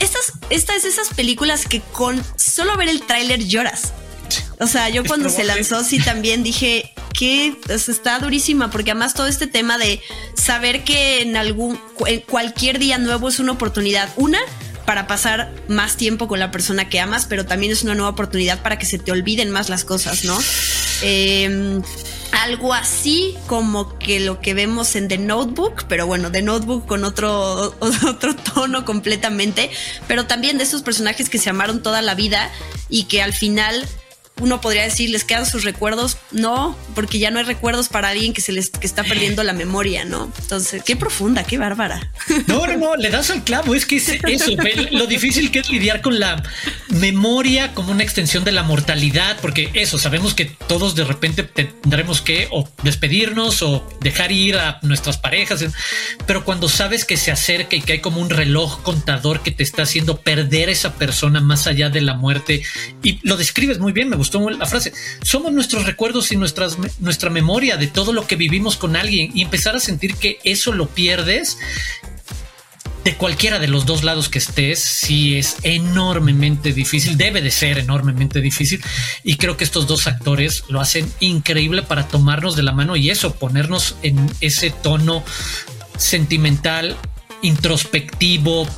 estas, 0.00 0.32
estas 0.50 0.84
esas 0.84 1.08
películas 1.14 1.66
que 1.66 1.80
con 1.80 2.22
solo 2.36 2.76
ver 2.76 2.88
el 2.88 3.02
tráiler 3.02 3.44
lloras. 3.46 3.92
O 4.60 4.66
sea, 4.66 4.88
yo 4.88 5.04
cuando 5.04 5.30
se 5.30 5.44
lanzó 5.44 5.84
sí 5.84 6.00
también 6.00 6.42
dije 6.42 6.92
que 7.16 7.56
está 7.68 8.18
durísima 8.18 8.70
porque 8.70 8.90
además 8.90 9.14
todo 9.14 9.26
este 9.26 9.46
tema 9.46 9.78
de 9.78 10.00
saber 10.34 10.84
que 10.84 11.22
en 11.22 11.36
algún 11.36 11.80
en 12.06 12.20
cualquier 12.20 12.78
día 12.78 12.98
nuevo 12.98 13.28
es 13.28 13.38
una 13.38 13.52
oportunidad, 13.52 14.08
una 14.16 14.38
para 14.88 15.06
pasar 15.06 15.52
más 15.68 15.98
tiempo 15.98 16.28
con 16.28 16.38
la 16.38 16.50
persona 16.50 16.88
que 16.88 16.98
amas, 16.98 17.26
pero 17.26 17.44
también 17.44 17.70
es 17.70 17.82
una 17.82 17.94
nueva 17.94 18.08
oportunidad 18.08 18.62
para 18.62 18.78
que 18.78 18.86
se 18.86 18.98
te 18.98 19.12
olviden 19.12 19.50
más 19.50 19.68
las 19.68 19.84
cosas, 19.84 20.24
¿no? 20.24 20.34
Em, 21.02 21.82
algo 22.32 22.72
así 22.72 23.36
como 23.48 23.98
que 23.98 24.18
lo 24.18 24.40
que 24.40 24.54
vemos 24.54 24.96
en 24.96 25.08
The 25.08 25.18
Notebook, 25.18 25.84
pero 25.90 26.06
bueno, 26.06 26.32
The 26.32 26.40
Notebook 26.40 26.86
con 26.86 27.04
otro, 27.04 27.76
otro 28.08 28.34
tono 28.34 28.86
completamente, 28.86 29.70
pero 30.06 30.24
también 30.24 30.56
de 30.56 30.64
esos 30.64 30.80
personajes 30.80 31.28
que 31.28 31.36
se 31.36 31.50
amaron 31.50 31.82
toda 31.82 32.00
la 32.00 32.14
vida 32.14 32.50
y 32.88 33.04
que 33.04 33.20
al 33.20 33.34
final 33.34 33.86
uno 34.40 34.60
podría 34.60 34.82
decir, 34.82 35.10
les 35.10 35.24
quedan 35.24 35.46
sus 35.46 35.64
recuerdos. 35.64 36.18
No, 36.30 36.76
porque 36.94 37.18
ya 37.18 37.30
no 37.30 37.38
hay 37.38 37.44
recuerdos 37.44 37.88
para 37.88 38.08
alguien 38.08 38.32
que 38.32 38.40
se 38.40 38.52
les 38.52 38.70
que 38.70 38.86
está 38.86 39.04
perdiendo 39.04 39.42
la 39.42 39.52
memoria, 39.52 40.04
¿no? 40.04 40.32
Entonces, 40.40 40.82
qué 40.84 40.96
profunda, 40.96 41.44
qué 41.44 41.58
bárbara. 41.58 42.10
No, 42.46 42.66
no, 42.66 42.76
no, 42.76 42.96
le 42.96 43.10
das 43.10 43.30
al 43.30 43.44
clavo. 43.44 43.74
Es 43.74 43.86
que 43.86 43.96
es 43.96 44.08
eso, 44.26 44.52
lo 44.92 45.06
difícil 45.06 45.50
que 45.50 45.60
es 45.60 45.70
lidiar 45.70 46.00
con 46.00 46.18
la 46.18 46.42
memoria 46.88 47.74
como 47.74 47.92
una 47.92 48.02
extensión 48.02 48.44
de 48.44 48.52
la 48.52 48.62
mortalidad, 48.62 49.38
porque 49.40 49.70
eso, 49.74 49.98
sabemos 49.98 50.34
que 50.34 50.46
todos 50.46 50.94
de 50.94 51.04
repente 51.04 51.42
tendremos 51.42 52.20
que 52.20 52.48
o 52.50 52.68
despedirnos 52.82 53.62
o 53.62 53.86
dejar 54.00 54.32
ir 54.32 54.56
a 54.56 54.78
nuestras 54.82 55.18
parejas, 55.18 55.64
pero 56.26 56.44
cuando 56.44 56.68
sabes 56.68 57.04
que 57.04 57.16
se 57.16 57.30
acerca 57.30 57.76
y 57.76 57.82
que 57.82 57.94
hay 57.94 58.00
como 58.00 58.20
un 58.20 58.30
reloj 58.30 58.82
contador 58.82 59.42
que 59.42 59.50
te 59.50 59.62
está 59.62 59.82
haciendo 59.82 60.20
perder 60.20 60.68
esa 60.68 60.94
persona 60.94 61.40
más 61.40 61.66
allá 61.66 61.90
de 61.90 62.00
la 62.00 62.14
muerte, 62.14 62.62
y 63.02 63.18
lo 63.22 63.36
describes 63.36 63.78
muy 63.78 63.92
bien, 63.92 64.08
me 64.08 64.16
gusta 64.36 64.58
la 64.58 64.66
frase, 64.66 64.92
somos 65.22 65.52
nuestros 65.52 65.86
recuerdos 65.86 66.30
y 66.32 66.36
nuestras, 66.36 66.76
nuestra 67.00 67.30
memoria 67.30 67.76
de 67.76 67.86
todo 67.86 68.12
lo 68.12 68.26
que 68.26 68.36
vivimos 68.36 68.76
con 68.76 68.96
alguien 68.96 69.30
y 69.34 69.42
empezar 69.42 69.74
a 69.76 69.80
sentir 69.80 70.14
que 70.16 70.38
eso 70.44 70.72
lo 70.72 70.88
pierdes 70.88 71.58
de 73.04 73.14
cualquiera 73.14 73.58
de 73.58 73.68
los 73.68 73.86
dos 73.86 74.04
lados 74.04 74.28
que 74.28 74.38
estés, 74.38 74.80
sí 74.80 75.38
es 75.38 75.56
enormemente 75.62 76.74
difícil, 76.74 77.16
debe 77.16 77.40
de 77.40 77.50
ser 77.50 77.78
enormemente 77.78 78.42
difícil. 78.42 78.82
Y 79.24 79.36
creo 79.36 79.56
que 79.56 79.64
estos 79.64 79.86
dos 79.86 80.06
actores 80.06 80.64
lo 80.68 80.80
hacen 80.80 81.10
increíble 81.20 81.82
para 81.82 82.06
tomarnos 82.06 82.54
de 82.54 82.64
la 82.64 82.72
mano 82.72 82.96
y 82.96 83.08
eso, 83.08 83.34
ponernos 83.36 83.96
en 84.02 84.30
ese 84.42 84.70
tono 84.70 85.24
sentimental, 85.96 86.96
introspectivo, 87.40 88.68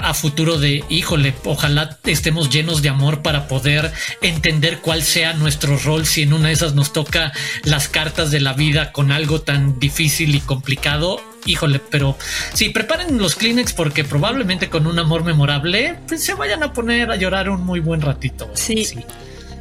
a 0.00 0.14
futuro 0.14 0.58
de, 0.58 0.84
híjole, 0.88 1.34
ojalá 1.44 1.98
estemos 2.04 2.50
llenos 2.50 2.82
de 2.82 2.88
amor 2.88 3.22
para 3.22 3.48
poder 3.48 3.92
entender 4.22 4.78
cuál 4.78 5.02
sea 5.02 5.32
nuestro 5.32 5.78
rol 5.78 6.06
si 6.06 6.22
en 6.22 6.32
una 6.32 6.48
de 6.48 6.54
esas 6.54 6.74
nos 6.74 6.92
toca 6.92 7.32
las 7.64 7.88
cartas 7.88 8.30
de 8.30 8.40
la 8.40 8.52
vida 8.52 8.92
con 8.92 9.12
algo 9.12 9.40
tan 9.40 9.78
difícil 9.78 10.34
y 10.34 10.40
complicado. 10.40 11.20
Híjole, 11.44 11.78
pero 11.78 12.16
sí, 12.54 12.70
preparen 12.70 13.18
los 13.18 13.36
Kleenex 13.36 13.72
porque 13.72 14.02
probablemente 14.04 14.68
con 14.68 14.86
un 14.86 14.98
amor 14.98 15.22
memorable 15.24 15.96
pues, 16.08 16.24
se 16.24 16.34
vayan 16.34 16.62
a 16.62 16.72
poner 16.72 17.10
a 17.10 17.16
llorar 17.16 17.48
un 17.48 17.64
muy 17.64 17.80
buen 17.80 18.00
ratito. 18.00 18.50
Sí. 18.54 18.84
sí. 18.84 19.04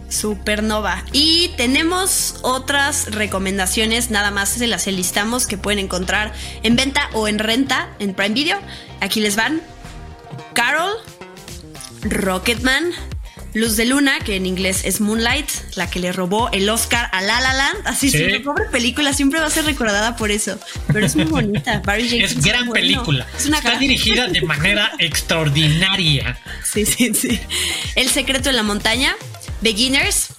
Supernova. 0.10 1.04
Y 1.12 1.52
tenemos 1.58 2.36
otras 2.41 3.12
recomendaciones, 3.12 4.12
nada 4.12 4.32
más 4.32 4.50
se 4.50 4.67
las 4.67 4.88
enlistamos 4.88 5.48
que 5.48 5.58
pueden 5.58 5.80
encontrar 5.80 6.32
en 6.63 6.76
venta 6.76 7.10
o 7.13 7.28
en 7.28 7.39
renta 7.39 7.89
en 8.00 8.13
Prime 8.13 8.34
Video. 8.34 8.60
Aquí 9.02 9.19
les 9.19 9.36
van. 9.36 9.62
Carol, 10.56 10.94
Rocketman, 12.04 12.94
Luz 13.54 13.76
de 13.76 13.86
Luna, 13.86 14.20
que 14.20 14.38
en 14.38 14.46
inglés 14.46 14.86
es 14.86 15.02
Moonlight, 15.02 15.50
la 15.76 15.89
que 15.89 16.00
le 16.00 16.13
robó 16.13 16.50
el 16.54 16.70
Oscar 16.70 17.10
a 17.12 17.22
La 17.22 17.41
La 17.41 17.54
Land. 17.54 17.86
Así, 17.86 18.10
sí. 18.10 18.32
su 18.32 18.41
pobre 18.41 18.63
película 18.72 19.12
siempre 19.12 19.41
va 19.41 19.48
a 19.48 19.50
ser 19.50 19.65
recordada 19.65 20.15
por 20.15 20.32
eso. 20.32 20.58
Pero 20.88 21.06
es 21.06 21.15
muy 21.18 21.26
bonita. 21.26 21.82
es 21.98 22.41
gran 22.41 22.70
película. 22.70 23.28
Está 23.38 23.78
dirigida 23.78 24.28
de 24.28 24.41
manera 24.44 24.94
extraordinaria. 25.00 26.39
Sí, 26.63 26.86
sí, 26.86 27.13
sí. 27.13 27.39
El 27.96 28.10
secreto 28.10 28.50
de 28.50 28.54
la 28.54 28.63
montaña, 28.63 29.13
Beginners, 29.60 30.30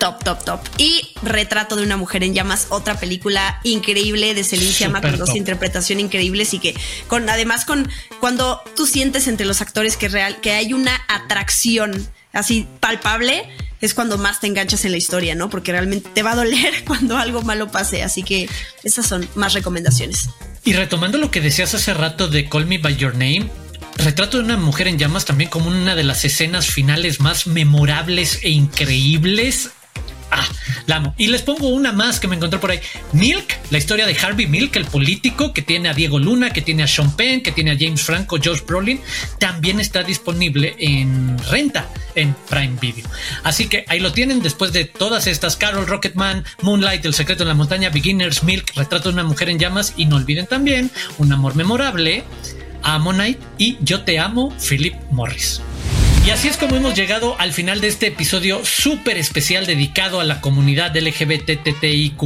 top, 0.00 0.24
top, 0.24 0.44
top. 0.44 0.60
Y 0.78 1.14
Retrato 1.22 1.76
de 1.76 1.84
una 1.84 1.96
mujer 1.96 2.24
en 2.24 2.34
llamas, 2.34 2.66
otra 2.70 2.98
película 2.98 3.60
increíble 3.62 4.34
de 4.34 4.42
Celine 4.42 4.72
Sciamma 4.72 5.02
con 5.02 5.16
dos 5.18 5.36
interpretaciones 5.36 6.06
increíbles 6.06 6.54
y 6.54 6.58
que 6.58 6.74
con 7.06 7.28
además 7.28 7.66
con 7.66 7.88
cuando 8.18 8.62
tú 8.74 8.86
sientes 8.86 9.28
entre 9.28 9.46
los 9.46 9.60
actores 9.60 9.98
que 9.98 10.08
real 10.08 10.40
que 10.40 10.52
hay 10.52 10.72
una 10.72 10.98
atracción 11.08 12.08
así 12.32 12.66
palpable 12.80 13.48
es 13.82 13.92
cuando 13.94 14.16
más 14.16 14.40
te 14.40 14.46
enganchas 14.46 14.84
en 14.84 14.92
la 14.92 14.96
historia, 14.96 15.34
¿no? 15.34 15.50
Porque 15.50 15.72
realmente 15.72 16.08
te 16.12 16.22
va 16.22 16.32
a 16.32 16.36
doler 16.36 16.84
cuando 16.86 17.16
algo 17.16 17.42
malo 17.42 17.70
pase. 17.70 18.02
Así 18.02 18.22
que 18.22 18.48
esas 18.82 19.06
son 19.06 19.28
más 19.34 19.52
recomendaciones. 19.52 20.30
Y 20.64 20.72
retomando 20.72 21.18
lo 21.18 21.30
que 21.30 21.40
decías 21.40 21.74
hace 21.74 21.94
rato 21.94 22.28
de 22.28 22.48
Call 22.48 22.66
Me 22.66 22.78
By 22.78 22.96
Your 22.96 23.12
Name, 23.12 23.50
Retrato 23.96 24.38
de 24.38 24.44
una 24.44 24.56
mujer 24.56 24.88
en 24.88 24.98
llamas 24.98 25.26
también 25.26 25.50
como 25.50 25.68
una 25.68 25.94
de 25.94 26.04
las 26.04 26.24
escenas 26.24 26.66
finales 26.66 27.20
más 27.20 27.46
memorables 27.46 28.38
e 28.42 28.48
increíbles 28.48 29.72
Ah, 30.30 30.46
la 30.86 30.96
amo. 30.96 31.14
Y 31.18 31.26
les 31.26 31.42
pongo 31.42 31.68
una 31.68 31.92
más 31.92 32.20
que 32.20 32.28
me 32.28 32.36
encontré 32.36 32.58
por 32.60 32.70
ahí. 32.70 32.80
Milk, 33.12 33.58
la 33.70 33.78
historia 33.78 34.06
de 34.06 34.16
Harvey 34.16 34.46
Milk, 34.46 34.76
el 34.76 34.84
político 34.84 35.52
que 35.52 35.62
tiene 35.62 35.88
a 35.88 35.94
Diego 35.94 36.18
Luna, 36.18 36.50
que 36.50 36.62
tiene 36.62 36.82
a 36.82 36.86
Sean 36.86 37.16
Penn, 37.16 37.42
que 37.42 37.52
tiene 37.52 37.72
a 37.72 37.76
James 37.78 38.02
Franco, 38.02 38.38
George 38.40 38.64
Brolin, 38.66 39.00
también 39.38 39.80
está 39.80 40.02
disponible 40.02 40.76
en 40.78 41.36
renta 41.50 41.88
en 42.14 42.34
Prime 42.48 42.76
Video. 42.80 43.06
Así 43.42 43.66
que 43.66 43.84
ahí 43.88 44.00
lo 44.00 44.12
tienen 44.12 44.40
después 44.42 44.72
de 44.72 44.84
todas 44.84 45.26
estas: 45.26 45.56
Carol, 45.56 45.86
Rocketman, 45.86 46.44
Moonlight, 46.62 47.04
El 47.04 47.14
secreto 47.14 47.42
en 47.42 47.48
la 47.48 47.54
montaña, 47.54 47.90
Beginners, 47.90 48.42
Milk, 48.44 48.72
Retrato 48.76 49.08
de 49.08 49.14
una 49.14 49.24
mujer 49.24 49.48
en 49.48 49.58
llamas. 49.58 49.94
Y 49.96 50.06
no 50.06 50.16
olviden 50.16 50.46
también 50.46 50.90
Un 51.18 51.32
amor 51.32 51.56
memorable, 51.56 52.24
Ammonite 52.82 53.40
y 53.58 53.78
Yo 53.80 54.02
te 54.02 54.18
amo, 54.18 54.54
Philip 54.58 54.94
Morris. 55.10 55.60
Y 56.26 56.30
así 56.30 56.48
es 56.48 56.58
como 56.58 56.76
hemos 56.76 56.94
llegado 56.94 57.34
al 57.40 57.52
final 57.52 57.80
de 57.80 57.88
este 57.88 58.08
episodio 58.08 58.64
súper 58.64 59.16
especial 59.16 59.64
dedicado 59.66 60.20
a 60.20 60.24
la 60.24 60.40
comunidad 60.40 60.94
LGBTTIQ 60.94 62.22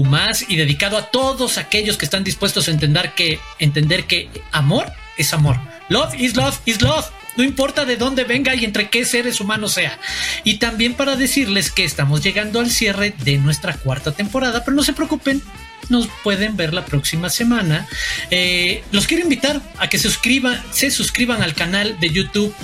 y 0.49 0.57
dedicado 0.57 0.99
a 0.99 1.11
todos 1.11 1.59
aquellos 1.59 1.97
que 1.97 2.05
están 2.05 2.25
dispuestos 2.25 2.67
a 2.67 2.73
entender 2.73 3.13
que, 3.15 3.39
entender 3.61 4.05
que 4.05 4.29
amor 4.51 4.93
es 5.17 5.33
amor. 5.33 5.59
Love 5.89 6.15
is 6.19 6.37
love 6.37 6.59
is 6.65 6.83
love. 6.83 7.07
No 7.37 7.45
importa 7.45 7.85
de 7.85 7.97
dónde 7.97 8.25
venga 8.25 8.55
y 8.55 8.65
entre 8.65 8.91
qué 8.91 9.05
seres 9.05 9.41
humanos 9.41 9.73
sea. 9.73 9.99
Y 10.43 10.55
también 10.55 10.95
para 10.95 11.17
decirles 11.17 11.71
que 11.71 11.85
estamos 11.85 12.23
llegando 12.23 12.61
al 12.61 12.71
cierre 12.71 13.15
de 13.25 13.39
nuestra 13.39 13.75
cuarta 13.75 14.13
temporada, 14.13 14.65
pero 14.65 14.77
no 14.77 14.83
se 14.83 14.93
preocupen, 14.93 15.43
nos 15.89 16.09
pueden 16.23 16.57
ver 16.57 16.75
la 16.75 16.85
próxima 16.85 17.31
semana. 17.31 17.87
Eh, 18.31 18.83
los 18.93 19.07
quiero 19.07 19.23
invitar 19.23 19.61
a 19.79 19.89
que 19.89 19.99
se 19.99 20.09
suscriban, 20.09 20.63
se 20.71 20.91
suscriban 20.91 21.43
al 21.43 21.55
canal 21.55 21.99
de 22.01 22.11
YouTube 22.11 22.55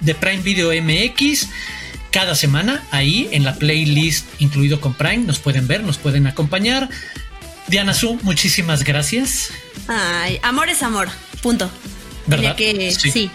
de 0.00 0.14
Prime 0.14 0.42
Video 0.42 0.70
MX. 0.70 1.48
Cada 2.10 2.34
semana 2.34 2.82
ahí 2.90 3.28
en 3.32 3.44
la 3.44 3.54
playlist 3.56 4.26
incluido 4.38 4.80
con 4.80 4.94
Prime 4.94 5.24
nos 5.24 5.38
pueden 5.38 5.66
ver, 5.66 5.82
nos 5.82 5.98
pueden 5.98 6.26
acompañar. 6.26 6.88
Diana 7.68 7.94
Su, 7.94 8.18
muchísimas 8.22 8.84
gracias. 8.84 9.50
Ay, 9.88 10.38
amor 10.42 10.68
es 10.68 10.82
amor, 10.82 11.08
punto. 11.42 11.70
¿Verdad? 12.26 12.56
que 12.56 12.92
sí 12.92 13.30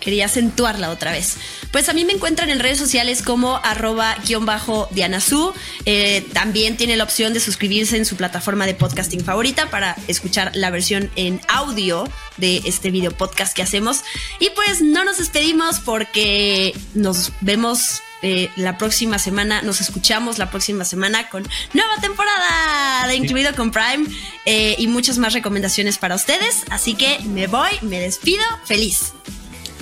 quería 0.00 0.26
acentuarla 0.26 0.90
otra 0.90 1.12
vez. 1.12 1.36
Pues 1.72 1.88
a 1.88 1.92
mí 1.92 2.04
me 2.04 2.12
encuentran 2.12 2.50
en 2.50 2.58
redes 2.58 2.78
sociales 2.78 3.22
como 3.22 3.56
arroba 3.56 4.16
guion 4.26 4.46
bajo 4.46 4.88
Dianazú. 4.90 5.52
Eh, 5.84 6.26
también 6.32 6.76
tiene 6.76 6.96
la 6.96 7.04
opción 7.04 7.34
de 7.34 7.40
suscribirse 7.40 7.96
en 7.96 8.04
su 8.04 8.16
plataforma 8.16 8.66
de 8.66 8.74
podcasting 8.74 9.24
favorita 9.24 9.70
para 9.70 9.96
escuchar 10.06 10.50
la 10.54 10.70
versión 10.70 11.10
en 11.16 11.40
audio 11.48 12.08
de 12.36 12.62
este 12.64 12.90
video 12.90 13.12
podcast 13.12 13.54
que 13.54 13.62
hacemos. 13.62 14.00
Y 14.38 14.50
pues 14.50 14.80
no 14.80 15.04
nos 15.04 15.18
despedimos 15.18 15.80
porque 15.80 16.74
nos 16.94 17.32
vemos 17.40 18.02
eh, 18.22 18.50
la 18.56 18.78
próxima 18.78 19.18
semana, 19.18 19.62
nos 19.62 19.80
escuchamos 19.80 20.38
la 20.38 20.50
próxima 20.50 20.84
semana 20.84 21.28
con 21.28 21.46
nueva 21.72 21.96
temporada 22.00 23.06
de 23.06 23.14
Incluido 23.14 23.54
con 23.54 23.70
Prime 23.70 24.08
eh, 24.44 24.74
y 24.78 24.88
muchas 24.88 25.18
más 25.18 25.34
recomendaciones 25.34 25.98
para 25.98 26.16
ustedes. 26.16 26.64
Así 26.70 26.94
que 26.94 27.18
me 27.20 27.46
voy, 27.46 27.70
me 27.82 28.00
despido, 28.00 28.42
feliz. 28.64 29.12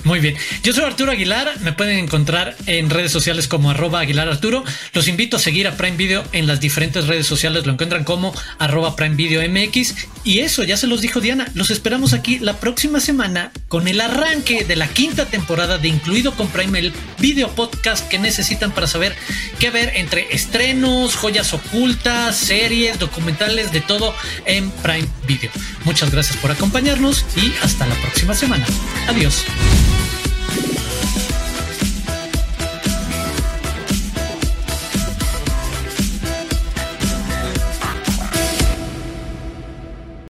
Muy 0.07 0.21
bien. 0.21 0.37
Yo 0.63 0.71
soy 0.71 0.85
Arturo 0.85 1.11
Aguilar. 1.11 1.59
Me 1.59 1.73
pueden 1.73 1.99
encontrar 1.99 2.55
en 2.65 2.89
redes 2.89 3.11
sociales 3.11 3.49
como 3.49 3.71
arroba 3.71 3.99
Aguilar 3.99 4.29
Arturo. 4.29 4.63
Los 4.93 5.09
invito 5.09 5.35
a 5.35 5.39
seguir 5.39 5.67
a 5.67 5.75
Prime 5.75 5.97
Video 5.97 6.23
en 6.31 6.47
las 6.47 6.61
diferentes 6.61 7.07
redes 7.07 7.27
sociales. 7.27 7.65
Lo 7.65 7.73
encuentran 7.73 8.05
como 8.05 8.33
arroba 8.57 8.95
Prime 8.95 9.17
Video 9.17 9.41
MX. 9.41 9.95
Y 10.23 10.39
eso, 10.39 10.63
ya 10.63 10.77
se 10.77 10.87
los 10.87 11.01
dijo 11.01 11.19
Diana. 11.19 11.51
Los 11.55 11.71
esperamos 11.71 12.13
aquí 12.13 12.39
la 12.39 12.53
próxima 12.53 13.01
semana 13.01 13.51
con 13.67 13.89
el 13.89 13.99
arranque 13.99 14.63
de 14.63 14.77
la 14.77 14.87
quinta 14.87 15.25
temporada 15.25 15.77
de 15.77 15.89
Incluido 15.89 16.33
con 16.35 16.47
Prime, 16.47 16.79
el 16.79 16.93
video 17.19 17.49
podcast 17.49 18.07
que 18.07 18.17
necesitan 18.17 18.71
para 18.71 18.87
saber 18.87 19.13
qué 19.59 19.71
ver 19.71 19.91
entre 19.95 20.33
estrenos, 20.33 21.15
joyas 21.15 21.53
ocultas, 21.53 22.37
series, 22.37 22.97
documentales, 22.97 23.73
de 23.73 23.81
todo 23.81 24.15
en 24.45 24.71
Prime 24.71 25.07
Video. 25.27 25.51
Muchas 25.83 26.11
gracias 26.11 26.37
por 26.37 26.51
acompañarnos 26.51 27.25
y 27.35 27.53
hasta 27.61 27.85
la 27.85 27.95
próxima 27.95 28.33
semana. 28.33 28.65
Adiós. 29.09 29.43